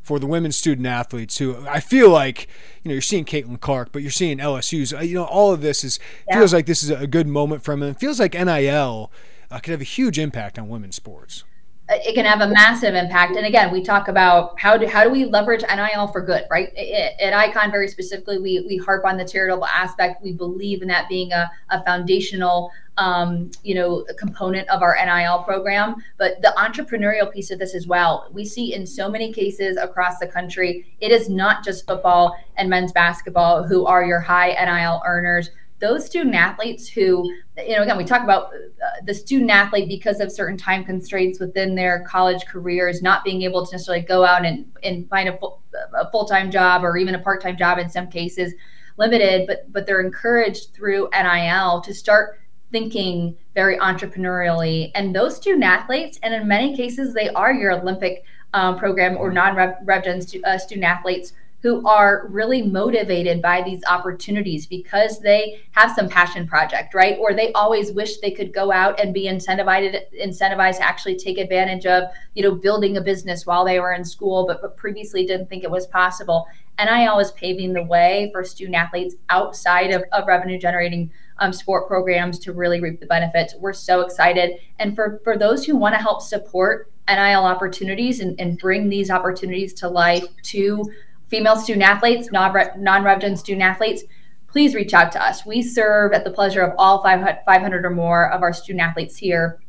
for 0.07 0.19
the 0.19 0.25
women's 0.25 0.55
student 0.55 0.87
athletes 0.87 1.37
who 1.37 1.67
I 1.67 1.81
feel 1.81 2.09
like, 2.09 2.47
you 2.81 2.87
know, 2.87 2.93
you're 2.93 3.01
seeing 3.01 3.25
Caitlin 3.25 3.59
Clark, 3.59 3.91
but 3.91 4.01
you're 4.01 4.09
seeing 4.09 4.37
LSU's, 4.37 4.93
uh, 4.93 4.99
you 4.99 5.15
know, 5.15 5.25
all 5.25 5.51
of 5.51 5.59
this 5.59 5.83
is, 5.83 5.99
yeah. 6.29 6.37
feels 6.37 6.53
like 6.53 6.65
this 6.65 6.81
is 6.81 6.89
a 6.89 7.07
good 7.07 7.27
moment 7.27 7.61
for 7.61 7.73
them. 7.73 7.83
And 7.83 7.93
it 7.93 7.99
feels 7.99 8.17
like 8.17 8.33
NIL 8.33 9.11
uh, 9.51 9.59
could 9.59 9.71
have 9.71 9.81
a 9.81 9.83
huge 9.83 10.17
impact 10.17 10.57
on 10.57 10.69
women's 10.69 10.95
sports 10.95 11.43
it 11.89 12.15
can 12.15 12.25
have 12.25 12.41
a 12.41 12.47
massive 12.47 12.95
impact. 12.95 13.37
And 13.37 13.45
again, 13.45 13.71
we 13.71 13.81
talk 13.81 14.09
about 14.09 14.59
how 14.59 14.77
do 14.77 14.85
how 14.87 15.03
do 15.03 15.09
we 15.09 15.25
leverage 15.25 15.63
NIL 15.63 16.07
for 16.07 16.21
good, 16.21 16.45
right? 16.51 16.75
At 16.75 17.33
Icon, 17.33 17.71
very 17.71 17.87
specifically, 17.87 18.39
we 18.39 18.65
we 18.67 18.77
harp 18.77 19.05
on 19.05 19.17
the 19.17 19.25
charitable 19.25 19.65
aspect. 19.65 20.21
We 20.21 20.33
believe 20.33 20.81
in 20.81 20.89
that 20.89 21.07
being 21.07 21.31
a, 21.31 21.49
a 21.69 21.83
foundational, 21.85 22.71
um, 22.97 23.51
you 23.63 23.73
know, 23.73 24.05
component 24.17 24.67
of 24.69 24.81
our 24.81 24.97
NIL 25.01 25.43
program. 25.43 25.95
But 26.17 26.41
the 26.41 26.53
entrepreneurial 26.57 27.31
piece 27.31 27.51
of 27.51 27.59
this 27.59 27.73
as 27.73 27.87
well, 27.87 28.29
we 28.33 28.43
see 28.43 28.73
in 28.73 28.85
so 28.85 29.09
many 29.09 29.31
cases 29.31 29.77
across 29.77 30.19
the 30.19 30.27
country. 30.27 30.97
It 30.99 31.13
is 31.13 31.29
not 31.29 31.63
just 31.63 31.87
football 31.87 32.37
and 32.57 32.69
men's 32.69 32.91
basketball 32.91 33.63
who 33.63 33.85
are 33.85 34.03
your 34.03 34.19
high 34.19 34.49
NIL 34.49 35.01
earners 35.05 35.51
those 35.79 36.05
student 36.05 36.33
athletes 36.33 36.87
who, 36.87 37.31
you 37.57 37.75
know, 37.75 37.83
again, 37.83 37.97
we 37.97 38.03
talk 38.03 38.23
about 38.23 38.45
uh, 38.47 38.87
the 39.05 39.13
student 39.13 39.51
athlete 39.51 39.87
because 39.87 40.19
of 40.19 40.31
certain 40.31 40.57
time 40.57 40.83
constraints 40.83 41.39
within 41.39 41.75
their 41.75 42.03
college 42.07 42.45
careers, 42.47 43.01
not 43.01 43.23
being 43.23 43.43
able 43.43 43.65
to 43.65 43.71
necessarily 43.71 44.03
go 44.03 44.25
out 44.25 44.43
and, 44.43 44.65
and 44.83 45.07
find 45.09 45.29
a, 45.29 45.37
full, 45.37 45.61
a 45.93 46.09
full-time 46.09 46.49
job 46.49 46.83
or 46.83 46.97
even 46.97 47.13
a 47.13 47.19
part-time 47.19 47.57
job 47.57 47.77
in 47.77 47.89
some 47.89 48.07
cases 48.07 48.53
limited, 48.97 49.45
but, 49.45 49.71
but 49.71 49.85
they're 49.85 50.01
encouraged 50.01 50.73
through 50.73 51.09
NIL 51.13 51.81
to 51.81 51.93
start 51.93 52.39
thinking 52.71 53.37
very 53.53 53.77
entrepreneurially. 53.77 54.91
And 54.95 55.15
those 55.15 55.35
student 55.35 55.63
athletes, 55.63 56.19
and 56.23 56.33
in 56.33 56.47
many 56.47 56.75
cases, 56.75 57.13
they 57.13 57.29
are 57.29 57.53
your 57.53 57.79
Olympic 57.79 58.23
um, 58.53 58.77
program 58.77 59.17
or 59.17 59.31
non-rev 59.31 60.23
stu- 60.23 60.41
uh, 60.43 60.57
student 60.57 60.85
athletes 60.85 61.33
who 61.61 61.85
are 61.87 62.27
really 62.29 62.61
motivated 62.61 63.41
by 63.41 63.63
these 63.63 63.83
opportunities 63.85 64.67
because 64.67 65.19
they 65.21 65.59
have 65.71 65.91
some 65.91 66.07
passion 66.07 66.47
project, 66.47 66.93
right? 66.93 67.17
Or 67.19 67.33
they 67.33 67.51
always 67.53 67.91
wish 67.91 68.19
they 68.19 68.31
could 68.31 68.53
go 68.53 68.71
out 68.71 68.99
and 68.99 69.13
be 69.13 69.25
incentivized 69.25 69.99
incentivized 70.21 70.77
to 70.77 70.85
actually 70.85 71.17
take 71.17 71.37
advantage 71.37 71.85
of, 71.85 72.03
you 72.35 72.43
know, 72.43 72.53
building 72.53 72.97
a 72.97 73.01
business 73.01 73.45
while 73.45 73.65
they 73.65 73.79
were 73.79 73.93
in 73.93 74.05
school, 74.05 74.45
but, 74.45 74.61
but 74.61 74.77
previously 74.77 75.25
didn't 75.25 75.49
think 75.49 75.63
it 75.63 75.71
was 75.71 75.87
possible. 75.87 76.47
NIL 76.79 77.17
is 77.19 77.31
paving 77.31 77.73
the 77.73 77.83
way 77.83 78.29
for 78.31 78.43
student 78.43 78.75
athletes 78.75 79.15
outside 79.29 79.91
of, 79.91 80.03
of 80.11 80.27
revenue 80.27 80.59
generating 80.59 81.11
um, 81.39 81.51
sport 81.51 81.87
programs 81.87 82.37
to 82.39 82.53
really 82.53 82.79
reap 82.79 82.99
the 82.99 83.07
benefits. 83.07 83.55
We're 83.59 83.73
so 83.73 84.01
excited. 84.01 84.59
And 84.77 84.95
for, 84.95 85.19
for 85.23 85.37
those 85.37 85.65
who 85.65 85.75
want 85.75 85.95
to 85.95 86.01
help 86.01 86.21
support 86.21 86.91
NIL 87.07 87.45
opportunities 87.45 88.19
and, 88.19 88.39
and 88.39 88.59
bring 88.59 88.89
these 88.89 89.09
opportunities 89.09 89.73
to 89.75 89.87
life 89.87 90.25
to 90.43 90.91
female 91.27 91.55
student 91.55 91.83
athletes, 91.83 92.29
non 92.31 93.03
resident 93.03 93.39
student 93.39 93.63
athletes, 93.63 94.03
please 94.47 94.73
reach 94.73 94.93
out 94.93 95.11
to 95.11 95.23
us. 95.23 95.45
We 95.45 95.61
serve 95.61 96.13
at 96.13 96.23
the 96.23 96.31
pleasure 96.31 96.61
of 96.61 96.73
all 96.77 97.03
500 97.03 97.85
or 97.85 97.89
more 97.89 98.31
of 98.31 98.41
our 98.41 98.53
student 98.53 98.81
athletes 98.81 99.17
here. 99.17 99.59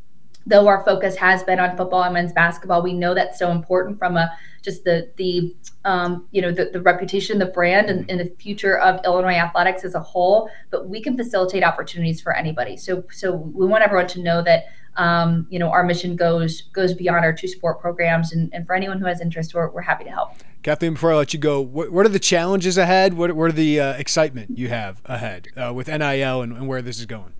Though 0.46 0.66
our 0.66 0.82
focus 0.82 1.16
has 1.16 1.42
been 1.42 1.60
on 1.60 1.76
football 1.76 2.04
and 2.04 2.14
men's 2.14 2.32
basketball, 2.32 2.82
we 2.82 2.94
know 2.94 3.12
that's 3.12 3.38
so 3.38 3.50
important 3.50 3.98
from 3.98 4.16
a 4.16 4.32
just 4.62 4.82
the 4.82 5.10
the 5.16 5.54
um, 5.84 6.26
you 6.30 6.40
know 6.40 6.50
the, 6.50 6.70
the 6.72 6.80
reputation, 6.80 7.38
the 7.38 7.46
brand, 7.46 7.90
and, 7.90 8.10
and, 8.10 8.18
the 8.18 8.34
future 8.38 8.78
of 8.78 9.04
Illinois 9.04 9.34
athletics 9.34 9.84
as 9.84 9.94
a 9.94 10.00
whole. 10.00 10.50
But 10.70 10.88
we 10.88 11.02
can 11.02 11.18
facilitate 11.18 11.62
opportunities 11.62 12.22
for 12.22 12.34
anybody. 12.34 12.78
So 12.78 13.04
so 13.10 13.34
we 13.34 13.66
want 13.66 13.84
everyone 13.84 14.06
to 14.08 14.22
know 14.22 14.42
that 14.42 14.64
um, 14.96 15.46
you 15.50 15.58
know 15.58 15.68
our 15.68 15.84
mission 15.84 16.16
goes 16.16 16.62
goes 16.72 16.94
beyond 16.94 17.26
our 17.26 17.32
two 17.34 17.48
sport 17.48 17.78
programs, 17.78 18.32
and, 18.32 18.48
and 18.54 18.66
for 18.66 18.74
anyone 18.74 18.98
who 19.00 19.06
has 19.06 19.20
interest, 19.20 19.52
we're, 19.52 19.68
we're 19.68 19.82
happy 19.82 20.04
to 20.04 20.10
help. 20.10 20.32
Kathleen, 20.68 20.92
before 20.92 21.14
I 21.14 21.16
let 21.16 21.32
you 21.32 21.38
go, 21.38 21.62
what, 21.62 21.90
what 21.92 22.04
are 22.04 22.10
the 22.10 22.18
challenges 22.18 22.76
ahead? 22.76 23.14
What, 23.14 23.32
what 23.32 23.44
are 23.48 23.52
the 23.52 23.80
uh, 23.80 23.92
excitement 23.94 24.58
you 24.58 24.68
have 24.68 25.00
ahead 25.06 25.48
uh, 25.56 25.72
with 25.74 25.88
NIL 25.88 26.42
and, 26.42 26.52
and, 26.52 26.68
where 26.68 26.82
this 26.82 26.98
is 26.98 27.06
going? 27.06 27.32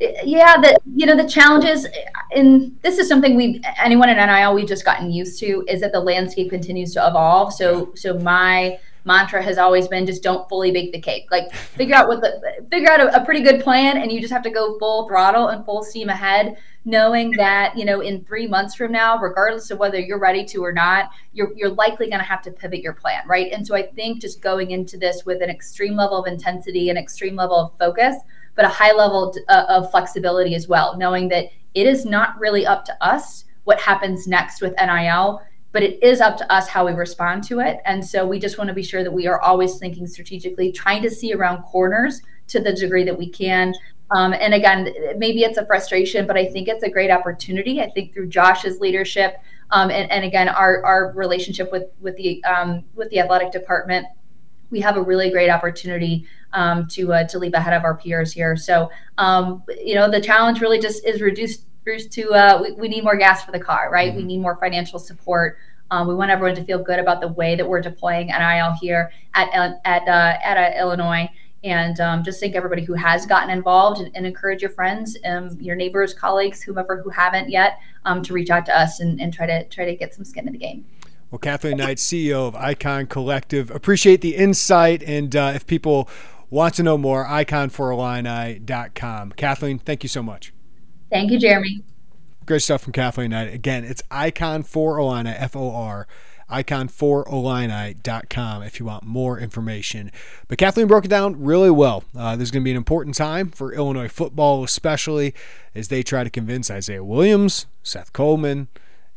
Yeah, 0.00 0.60
the 0.60 0.76
you 0.92 1.06
know 1.06 1.16
the 1.16 1.28
challenges, 1.28 1.86
and 2.34 2.76
this 2.82 2.98
is 2.98 3.06
something 3.06 3.36
we 3.36 3.62
anyone 3.80 4.08
in 4.08 4.16
NIL 4.16 4.52
we've 4.52 4.66
just 4.66 4.84
gotten 4.84 5.12
used 5.12 5.38
to 5.38 5.64
is 5.68 5.80
that 5.80 5.92
the 5.92 6.00
landscape 6.00 6.50
continues 6.50 6.92
to 6.94 7.06
evolve. 7.06 7.52
So 7.52 7.92
so 7.94 8.18
my 8.18 8.80
mantra 9.04 9.42
has 9.42 9.58
always 9.58 9.88
been 9.88 10.06
just 10.06 10.22
don't 10.22 10.48
fully 10.48 10.70
bake 10.70 10.92
the 10.92 11.00
cake. 11.00 11.26
Like 11.30 11.52
figure 11.52 11.94
out 11.94 12.08
what 12.08 12.20
the 12.20 12.66
figure 12.70 12.90
out 12.90 13.00
a, 13.00 13.20
a, 13.20 13.24
pretty 13.24 13.40
good 13.40 13.62
plan 13.62 13.98
and 13.98 14.12
you 14.12 14.20
just 14.20 14.32
have 14.32 14.42
to 14.42 14.50
go 14.50 14.78
full 14.78 15.08
throttle 15.08 15.48
and 15.48 15.64
full 15.64 15.82
steam 15.82 16.08
ahead, 16.08 16.56
knowing 16.84 17.32
that, 17.32 17.76
you 17.76 17.84
know, 17.84 18.00
in 18.00 18.24
three 18.24 18.46
months 18.46 18.74
from 18.74 18.92
now, 18.92 19.18
regardless 19.18 19.70
of 19.70 19.78
whether 19.78 19.98
you're 19.98 20.18
ready 20.18 20.44
to 20.46 20.64
or 20.64 20.72
not, 20.72 21.10
you're 21.32 21.52
you're 21.56 21.70
likely 21.70 22.08
gonna 22.08 22.22
have 22.22 22.42
to 22.42 22.50
pivot 22.50 22.80
your 22.80 22.94
plan, 22.94 23.22
right? 23.26 23.52
And 23.52 23.66
so 23.66 23.74
I 23.74 23.82
think 23.82 24.20
just 24.20 24.40
going 24.40 24.70
into 24.70 24.96
this 24.96 25.24
with 25.24 25.42
an 25.42 25.50
extreme 25.50 25.96
level 25.96 26.18
of 26.18 26.26
intensity 26.26 26.90
and 26.90 26.98
extreme 26.98 27.36
level 27.36 27.56
of 27.56 27.78
focus, 27.78 28.16
but 28.54 28.64
a 28.64 28.68
high 28.68 28.92
level 28.92 29.34
uh, 29.48 29.64
of 29.68 29.90
flexibility 29.90 30.54
as 30.54 30.68
well, 30.68 30.96
knowing 30.96 31.28
that 31.28 31.46
it 31.74 31.86
is 31.86 32.04
not 32.04 32.38
really 32.38 32.66
up 32.66 32.84
to 32.84 32.96
us 33.04 33.44
what 33.64 33.80
happens 33.80 34.26
next 34.26 34.60
with 34.60 34.74
NIL 34.78 35.40
but 35.72 35.82
it 35.82 36.02
is 36.02 36.20
up 36.20 36.36
to 36.36 36.52
us 36.52 36.68
how 36.68 36.86
we 36.86 36.92
respond 36.92 37.42
to 37.44 37.60
it. 37.60 37.80
And 37.84 38.04
so 38.04 38.26
we 38.26 38.38
just 38.38 38.58
want 38.58 38.68
to 38.68 38.74
be 38.74 38.82
sure 38.82 39.02
that 39.02 39.12
we 39.12 39.26
are 39.26 39.40
always 39.40 39.78
thinking 39.78 40.06
strategically, 40.06 40.70
trying 40.70 41.02
to 41.02 41.10
see 41.10 41.32
around 41.32 41.62
corners 41.62 42.20
to 42.48 42.60
the 42.60 42.72
degree 42.72 43.04
that 43.04 43.18
we 43.18 43.28
can. 43.28 43.74
Um, 44.10 44.34
and 44.34 44.52
again, 44.52 44.92
maybe 45.16 45.42
it's 45.42 45.56
a 45.56 45.64
frustration, 45.64 46.26
but 46.26 46.36
I 46.36 46.44
think 46.44 46.68
it's 46.68 46.82
a 46.82 46.90
great 46.90 47.10
opportunity. 47.10 47.80
I 47.80 47.90
think 47.90 48.12
through 48.12 48.28
Josh's 48.28 48.78
leadership, 48.78 49.36
um, 49.70 49.90
and, 49.90 50.10
and, 50.10 50.22
again, 50.22 50.50
our, 50.50 50.84
our 50.84 51.12
relationship 51.12 51.72
with 51.72 51.84
with 51.98 52.14
the 52.16 52.44
um, 52.44 52.84
with 52.94 53.08
the 53.08 53.20
athletic 53.20 53.52
department, 53.52 54.06
we 54.68 54.80
have 54.80 54.98
a 54.98 55.02
really 55.02 55.30
great 55.30 55.48
opportunity 55.48 56.26
um, 56.52 56.86
to 56.88 57.14
uh, 57.14 57.24
to 57.28 57.38
leap 57.38 57.54
ahead 57.54 57.72
of 57.72 57.82
our 57.82 57.96
peers 57.96 58.32
here. 58.32 58.54
So, 58.54 58.90
um, 59.16 59.62
you 59.82 59.94
know, 59.94 60.10
the 60.10 60.20
challenge 60.20 60.60
really 60.60 60.78
just 60.78 61.06
is 61.06 61.22
reduced 61.22 61.64
to 61.84 62.32
uh, 62.32 62.60
we, 62.62 62.72
we, 62.72 62.88
need 62.88 63.04
more 63.04 63.16
gas 63.16 63.44
for 63.44 63.52
the 63.52 63.60
car, 63.60 63.90
right? 63.90 64.08
Mm-hmm. 64.08 64.16
We 64.16 64.24
need 64.24 64.40
more 64.40 64.56
financial 64.56 64.98
support. 64.98 65.58
Um, 65.90 66.08
we 66.08 66.14
want 66.14 66.30
everyone 66.30 66.56
to 66.56 66.64
feel 66.64 66.82
good 66.82 66.98
about 66.98 67.20
the 67.20 67.28
way 67.28 67.54
that 67.54 67.68
we're 67.68 67.80
deploying 67.80 68.28
NIL 68.28 68.74
here 68.80 69.12
at 69.34 69.48
at 69.84 70.08
uh, 70.08 70.38
at 70.42 70.56
uh, 70.56 70.80
Illinois, 70.80 71.28
and 71.64 72.00
um, 72.00 72.24
just 72.24 72.40
thank 72.40 72.54
everybody 72.54 72.84
who 72.84 72.94
has 72.94 73.26
gotten 73.26 73.50
involved 73.50 74.00
and, 74.00 74.10
and 74.14 74.26
encourage 74.26 74.62
your 74.62 74.70
friends, 74.70 75.18
um, 75.24 75.50
your 75.60 75.76
neighbors, 75.76 76.14
colleagues, 76.14 76.62
whomever 76.62 77.02
who 77.02 77.10
haven't 77.10 77.50
yet, 77.50 77.78
um, 78.04 78.22
to 78.22 78.32
reach 78.32 78.50
out 78.50 78.64
to 78.66 78.78
us 78.78 79.00
and, 79.00 79.20
and 79.20 79.34
try 79.34 79.46
to 79.46 79.64
try 79.68 79.84
to 79.84 79.94
get 79.94 80.14
some 80.14 80.24
skin 80.24 80.46
in 80.46 80.52
the 80.52 80.58
game. 80.58 80.84
Well, 81.30 81.38
Kathleen 81.38 81.78
Knight, 81.78 81.96
CEO 81.96 82.46
of 82.46 82.54
Icon 82.54 83.06
Collective, 83.06 83.70
appreciate 83.70 84.20
the 84.20 84.36
insight. 84.36 85.02
And 85.02 85.34
uh, 85.34 85.52
if 85.54 85.66
people 85.66 86.10
want 86.50 86.74
to 86.74 86.82
know 86.82 86.98
more, 86.98 87.24
icon4illini.com. 87.24 89.32
Kathleen, 89.32 89.78
thank 89.78 90.02
you 90.02 90.10
so 90.10 90.22
much. 90.22 90.52
Thank 91.12 91.30
you, 91.30 91.38
Jeremy. 91.38 91.84
Great 92.46 92.62
stuff 92.62 92.82
from 92.82 92.94
Kathleen 92.94 93.30
Knight. 93.30 93.52
Again, 93.52 93.84
it's 93.84 94.02
Icon 94.10 94.62
for 94.62 94.98
Illini, 94.98 95.28
F 95.28 95.54
O 95.54 95.70
R, 95.70 96.08
icon4illini.com 96.50 98.62
if 98.62 98.80
you 98.80 98.86
want 98.86 99.04
more 99.04 99.38
information. 99.38 100.10
But 100.48 100.56
Kathleen 100.56 100.86
broke 100.86 101.04
it 101.04 101.08
down 101.08 101.42
really 101.42 101.70
well. 101.70 102.04
Uh, 102.16 102.34
this 102.36 102.46
is 102.46 102.50
going 102.50 102.62
to 102.62 102.64
be 102.64 102.70
an 102.70 102.78
important 102.78 103.14
time 103.14 103.50
for 103.50 103.74
Illinois 103.74 104.08
football, 104.08 104.64
especially 104.64 105.34
as 105.74 105.88
they 105.88 106.02
try 106.02 106.24
to 106.24 106.30
convince 106.30 106.70
Isaiah 106.70 107.04
Williams, 107.04 107.66
Seth 107.82 108.14
Coleman, 108.14 108.68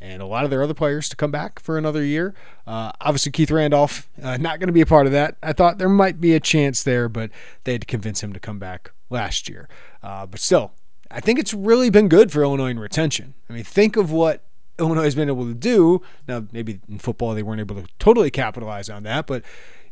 and 0.01 0.21
a 0.21 0.25
lot 0.25 0.43
of 0.43 0.49
their 0.49 0.62
other 0.62 0.73
players 0.73 1.08
to 1.10 1.15
come 1.15 1.31
back 1.31 1.60
for 1.60 1.77
another 1.77 2.03
year. 2.03 2.36
Uh, 2.67 2.91
obviously, 2.99 3.31
Keith 3.31 3.51
Randolph, 3.51 4.10
uh, 4.21 4.36
not 4.36 4.60
going 4.60 4.67
to 4.67 4.73
be 4.73 4.81
a 4.81 4.86
part 4.86 5.05
of 5.05 5.13
that. 5.13 5.38
I 5.41 5.53
thought 5.53 5.77
there 5.77 5.88
might 5.88 6.19
be 6.19 6.36
a 6.36 6.41
chance 6.41 6.84
there, 6.84 7.08
but 7.08 7.31
they 7.63 7.71
had 7.71 7.79
to 7.81 7.88
convince 7.88 8.21
him 8.21 8.34
to 8.34 8.39
come 8.41 8.60
back 8.60 8.91
last 9.10 9.47
year. 9.47 9.69
Uh, 10.03 10.25
but 10.25 10.41
still, 10.41 10.73
I 11.11 11.19
think 11.19 11.39
it's 11.39 11.53
really 11.53 11.89
been 11.89 12.07
good 12.07 12.31
for 12.31 12.41
Illinois 12.41 12.69
in 12.69 12.79
retention. 12.79 13.35
I 13.49 13.53
mean, 13.53 13.63
think 13.63 13.95
of 13.95 14.11
what 14.11 14.43
Illinois 14.79 15.03
has 15.03 15.15
been 15.15 15.29
able 15.29 15.45
to 15.45 15.53
do. 15.53 16.01
Now, 16.27 16.45
maybe 16.51 16.79
in 16.89 16.99
football 16.99 17.33
they 17.33 17.43
weren't 17.43 17.59
able 17.59 17.75
to 17.75 17.87
totally 17.99 18.31
capitalize 18.31 18.89
on 18.89 19.03
that, 19.03 19.27
but 19.27 19.43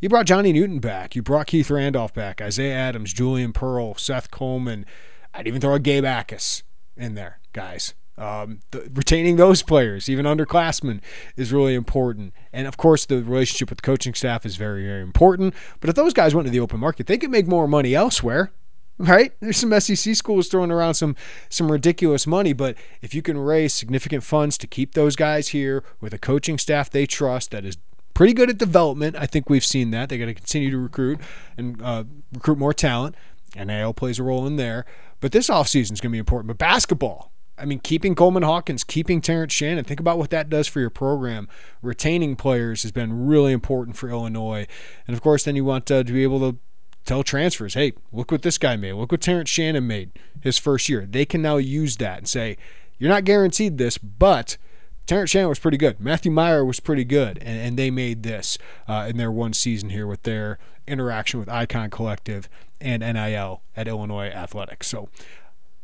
you 0.01 0.09
brought 0.09 0.25
Johnny 0.25 0.51
Newton 0.51 0.79
back. 0.79 1.15
You 1.15 1.21
brought 1.21 1.47
Keith 1.47 1.69
Randolph 1.69 2.13
back, 2.13 2.41
Isaiah 2.41 2.75
Adams, 2.75 3.13
Julian 3.13 3.53
Pearl, 3.53 3.95
Seth 3.95 4.31
Coleman. 4.31 4.85
I'd 5.33 5.47
even 5.47 5.61
throw 5.61 5.75
a 5.75 5.79
Gabe 5.79 6.03
Jacas 6.03 6.63
in 6.97 7.15
there, 7.15 7.39
guys. 7.53 7.93
Um, 8.17 8.59
the, 8.71 8.89
retaining 8.93 9.37
those 9.37 9.63
players, 9.63 10.09
even 10.09 10.25
underclassmen, 10.25 11.01
is 11.35 11.51
really 11.51 11.73
important. 11.73 12.33
And 12.51 12.67
of 12.67 12.77
course, 12.77 13.05
the 13.05 13.23
relationship 13.23 13.69
with 13.69 13.77
the 13.77 13.83
coaching 13.83 14.13
staff 14.13 14.45
is 14.45 14.55
very, 14.55 14.85
very 14.85 15.01
important. 15.01 15.55
But 15.79 15.89
if 15.89 15.95
those 15.95 16.13
guys 16.13 16.35
went 16.35 16.45
to 16.45 16.51
the 16.51 16.59
open 16.59 16.79
market, 16.79 17.07
they 17.07 17.17
could 17.17 17.31
make 17.31 17.47
more 17.47 17.67
money 17.67 17.95
elsewhere 17.95 18.51
right? 18.97 19.33
There's 19.39 19.57
some 19.57 19.77
SEC 19.79 20.15
schools 20.15 20.47
throwing 20.47 20.71
around 20.71 20.95
some 20.95 21.15
some 21.49 21.71
ridiculous 21.71 22.27
money, 22.27 22.53
but 22.53 22.75
if 23.01 23.13
you 23.13 23.21
can 23.21 23.37
raise 23.37 23.73
significant 23.73 24.23
funds 24.23 24.57
to 24.59 24.67
keep 24.67 24.93
those 24.93 25.15
guys 25.15 25.49
here 25.49 25.83
with 25.99 26.13
a 26.13 26.19
coaching 26.19 26.57
staff 26.57 26.89
they 26.89 27.05
trust 27.05 27.51
that 27.51 27.65
is 27.65 27.77
pretty 28.13 28.33
good 28.33 28.49
at 28.49 28.57
development, 28.57 29.15
I 29.15 29.25
think 29.25 29.49
we've 29.49 29.65
seen 29.65 29.91
that. 29.91 30.09
They 30.09 30.17
got 30.17 30.25
to 30.25 30.33
continue 30.33 30.69
to 30.71 30.77
recruit 30.77 31.19
and 31.57 31.81
uh, 31.81 32.03
recruit 32.31 32.57
more 32.57 32.73
talent. 32.73 33.15
And 33.55 33.67
NIL 33.67 33.93
plays 33.93 34.17
a 34.17 34.23
role 34.23 34.47
in 34.47 34.55
there, 34.55 34.83
but 35.19 35.31
this 35.31 35.47
offseason 35.47 35.91
is 35.91 36.01
going 36.01 36.09
to 36.09 36.13
be 36.13 36.17
important. 36.17 36.47
But 36.47 36.57
basketball, 36.57 37.31
I 37.55 37.65
mean, 37.65 37.79
keeping 37.79 38.15
Coleman 38.15 38.41
Hawkins, 38.41 38.83
keeping 38.83 39.21
Terrence 39.21 39.53
Shannon, 39.53 39.85
think 39.85 39.99
about 39.99 40.17
what 40.17 40.31
that 40.31 40.49
does 40.49 40.67
for 40.67 40.79
your 40.79 40.89
program. 40.89 41.47
Retaining 41.83 42.35
players 42.35 42.81
has 42.81 42.91
been 42.91 43.27
really 43.27 43.51
important 43.51 43.95
for 43.95 44.09
Illinois. 44.09 44.65
And 45.07 45.15
of 45.15 45.21
course, 45.21 45.43
then 45.43 45.55
you 45.55 45.63
want 45.63 45.91
uh, 45.91 46.03
to 46.03 46.11
be 46.11 46.23
able 46.23 46.39
to 46.39 46.57
tell 47.05 47.23
transfers, 47.23 47.73
hey, 47.73 47.93
look 48.11 48.31
what 48.31 48.41
this 48.41 48.57
guy 48.57 48.75
made. 48.75 48.93
Look 48.93 49.11
what 49.11 49.21
Terrence 49.21 49.49
Shannon 49.49 49.87
made 49.87 50.11
his 50.41 50.57
first 50.57 50.89
year. 50.89 51.05
They 51.09 51.25
can 51.25 51.41
now 51.41 51.57
use 51.57 51.97
that 51.97 52.17
and 52.19 52.27
say, 52.27 52.57
you're 52.97 53.09
not 53.09 53.25
guaranteed 53.25 53.77
this, 53.77 53.97
but 53.97 54.57
Terrence 55.05 55.31
Shannon 55.31 55.49
was 55.49 55.59
pretty 55.59 55.77
good. 55.77 55.99
Matthew 55.99 56.31
Mayer 56.31 56.63
was 56.63 56.79
pretty 56.79 57.03
good, 57.03 57.37
and, 57.39 57.59
and 57.59 57.77
they 57.77 57.91
made 57.91 58.23
this 58.23 58.57
uh, 58.87 59.05
in 59.09 59.17
their 59.17 59.31
one 59.31 59.53
season 59.53 59.89
here 59.89 60.07
with 60.07 60.23
their 60.23 60.59
interaction 60.87 61.39
with 61.39 61.49
Icon 61.49 61.89
Collective 61.89 62.47
and 62.79 63.01
NIL 63.01 63.61
at 63.75 63.87
Illinois 63.87 64.27
Athletics. 64.27 64.87
So 64.87 65.09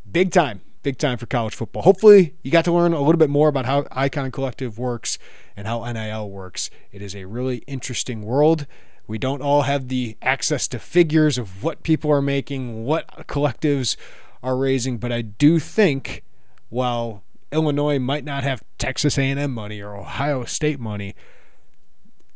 big 0.10 0.32
time, 0.32 0.62
big 0.84 0.98
time 0.98 1.18
for 1.18 1.26
college 1.26 1.56
football. 1.56 1.82
Hopefully, 1.82 2.36
you 2.44 2.52
got 2.52 2.66
to 2.66 2.72
learn 2.72 2.94
a 2.94 3.00
little 3.00 3.18
bit 3.18 3.30
more 3.30 3.50
about 3.50 3.66
how 3.66 3.86
Icon 3.92 4.32
Collective 4.32 4.78
works 4.78 5.18
and 5.58 5.68
how 5.68 5.90
NIL 5.92 6.30
works. 6.30 6.70
It 6.92 7.02
is 7.02 7.16
a 7.16 7.26
really 7.26 7.58
interesting 7.68 8.22
world. 8.22 8.66
We 9.10 9.18
don't 9.18 9.42
all 9.42 9.64
have 9.64 9.88
the 9.88 10.18
access 10.22 10.68
to 10.68 10.78
figures 10.78 11.40
of 11.40 11.64
what 11.64 11.82
people 11.82 12.12
are 12.12 12.22
making, 12.22 12.86
what 12.86 13.28
collectives 13.28 13.96
are 14.44 14.56
raising, 14.56 15.00
but 15.00 15.12
I 15.12 15.24
do 15.24 15.58
think 15.58 16.24
while 16.70 17.24
Illinois 17.52 17.98
might 17.98 18.24
not 18.24 18.44
have 18.44 18.64
Texas 18.78 19.18
A&M 19.18 19.52
money 19.52 19.82
or 19.82 19.96
Ohio 19.96 20.46
State 20.46 20.80
money, 20.80 21.16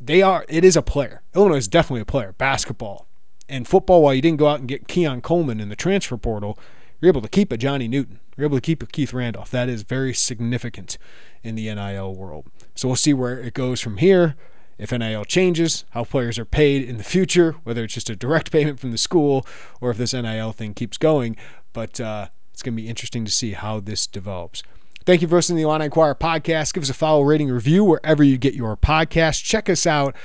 they 0.01 0.23
are 0.23 0.45
it 0.49 0.65
is 0.65 0.75
a 0.75 0.81
player. 0.81 1.21
Illinois 1.35 1.57
is 1.57 1.67
definitely 1.67 2.01
a 2.01 2.05
player. 2.05 2.33
Basketball 2.39 3.05
and 3.47 3.67
football. 3.67 4.01
While 4.01 4.15
you 4.15 4.23
didn't 4.23 4.39
go 4.39 4.47
out 4.47 4.59
and 4.59 4.67
get 4.67 4.87
Keon 4.87 5.21
Coleman 5.21 5.59
in 5.59 5.69
the 5.69 5.75
transfer 5.75 6.17
portal, 6.17 6.57
you're 6.99 7.09
able 7.09 7.21
to 7.21 7.29
keep 7.29 7.51
a 7.51 7.57
Johnny 7.57 7.87
Newton. 7.87 8.19
You're 8.35 8.45
able 8.45 8.57
to 8.57 8.61
keep 8.61 8.81
a 8.81 8.87
Keith 8.87 9.13
Randolph. 9.13 9.51
That 9.51 9.69
is 9.69 9.83
very 9.83 10.15
significant 10.15 10.97
in 11.43 11.53
the 11.53 11.71
NIL 11.71 12.15
world. 12.15 12.47
So 12.73 12.87
we'll 12.87 12.95
see 12.95 13.13
where 13.13 13.39
it 13.39 13.53
goes 13.53 13.79
from 13.79 13.97
here 13.97 14.35
if 14.77 14.91
NIL 14.91 15.25
changes, 15.25 15.85
how 15.91 16.03
players 16.03 16.39
are 16.39 16.45
paid 16.45 16.87
in 16.87 16.97
the 16.97 17.03
future, 17.03 17.55
whether 17.63 17.83
it's 17.83 17.93
just 17.93 18.09
a 18.09 18.15
direct 18.15 18.51
payment 18.51 18.79
from 18.79 18.91
the 18.91 18.97
school 18.97 19.45
or 19.81 19.91
if 19.91 19.97
this 19.97 20.13
NIL 20.13 20.51
thing 20.51 20.73
keeps 20.73 20.97
going. 20.97 21.35
But 21.73 21.99
uh, 21.99 22.27
it's 22.51 22.61
going 22.61 22.75
to 22.75 22.81
be 22.81 22.89
interesting 22.89 23.25
to 23.25 23.31
see 23.31 23.53
how 23.53 23.79
this 23.79 24.07
develops. 24.07 24.63
Thank 25.05 25.21
you 25.21 25.27
for 25.27 25.35
listening 25.35 25.57
to 25.57 25.63
the 25.63 25.69
Illini 25.69 25.85
Inquirer 25.85 26.15
podcast. 26.15 26.73
Give 26.73 26.83
us 26.83 26.89
a 26.89 26.93
follow, 26.93 27.23
rating, 27.23 27.49
review 27.49 27.83
wherever 27.83 28.23
you 28.23 28.37
get 28.37 28.53
your 28.53 28.77
podcast. 28.77 29.43
Check 29.43 29.69
us 29.69 29.85
out 29.85 30.15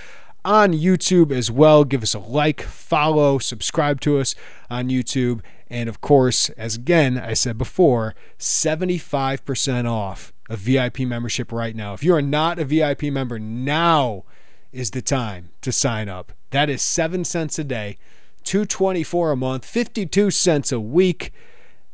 on 0.44 0.72
YouTube 0.72 1.32
as 1.32 1.50
well. 1.50 1.84
Give 1.84 2.02
us 2.02 2.14
a 2.14 2.20
like, 2.20 2.62
follow, 2.62 3.38
subscribe 3.38 4.00
to 4.02 4.18
us 4.18 4.34
on 4.70 4.88
YouTube. 4.88 5.40
And 5.68 5.88
of 5.88 6.00
course, 6.00 6.48
as 6.50 6.76
again 6.76 7.18
I 7.18 7.34
said 7.34 7.58
before, 7.58 8.14
75% 8.38 9.90
off 9.90 10.32
a 10.48 10.56
VIP 10.56 11.00
membership 11.00 11.52
right 11.52 11.74
now. 11.74 11.92
If 11.92 12.02
you 12.02 12.14
are 12.14 12.22
not 12.22 12.58
a 12.58 12.64
VIP 12.64 13.04
member, 13.04 13.38
now 13.38 14.24
is 14.72 14.90
the 14.90 15.02
time 15.02 15.50
to 15.62 15.72
sign 15.72 16.08
up. 16.08 16.32
That 16.50 16.70
is 16.70 16.82
7 16.82 17.24
cents 17.24 17.58
a 17.58 17.64
day, 17.64 17.96
224 18.44 19.32
a 19.32 19.36
month, 19.36 19.64
52 19.64 20.30
cents 20.30 20.72
a 20.72 20.80
week 20.80 21.32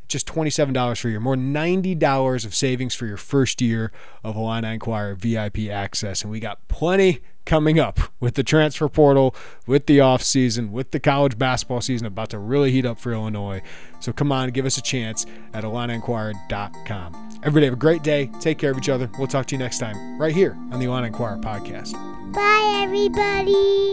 just 0.08 0.26
$27 0.26 1.00
for 1.00 1.08
year, 1.08 1.20
more 1.20 1.34
$90 1.34 2.44
of 2.44 2.54
savings 2.54 2.94
for 2.94 3.06
your 3.06 3.16
first 3.16 3.60
year 3.60 3.90
of 4.22 4.36
Illini 4.36 4.74
Inquirer 4.74 5.14
VIP 5.14 5.70
access. 5.70 6.22
And 6.22 6.30
we 6.30 6.40
got 6.40 6.66
plenty 6.68 7.20
coming 7.44 7.78
up 7.78 8.00
with 8.20 8.34
the 8.34 8.42
transfer 8.42 8.88
portal, 8.88 9.34
with 9.66 9.86
the 9.86 10.00
off 10.00 10.22
season, 10.22 10.72
with 10.72 10.90
the 10.92 11.00
college 11.00 11.38
basketball 11.38 11.80
season 11.80 12.06
about 12.06 12.30
to 12.30 12.38
really 12.38 12.70
heat 12.70 12.86
up 12.86 12.98
for 12.98 13.12
Illinois. 13.12 13.60
So 14.00 14.12
come 14.12 14.32
on, 14.32 14.50
give 14.50 14.66
us 14.66 14.78
a 14.78 14.82
chance 14.82 15.26
at 15.52 15.64
IlliniInquirer.com. 15.64 17.33
Everybody 17.44 17.66
have 17.66 17.74
a 17.74 17.76
great 17.76 18.02
day. 18.02 18.30
Take 18.40 18.56
care 18.56 18.70
of 18.70 18.78
each 18.78 18.88
other. 18.88 19.10
We'll 19.18 19.26
talk 19.26 19.44
to 19.46 19.54
you 19.54 19.58
next 19.58 19.78
time 19.78 20.18
right 20.18 20.34
here 20.34 20.56
on 20.72 20.80
the 20.80 20.86
Illini 20.86 21.08
Inquirer 21.08 21.36
podcast. 21.36 21.92
Bye, 22.32 22.80
everybody. 22.82 23.92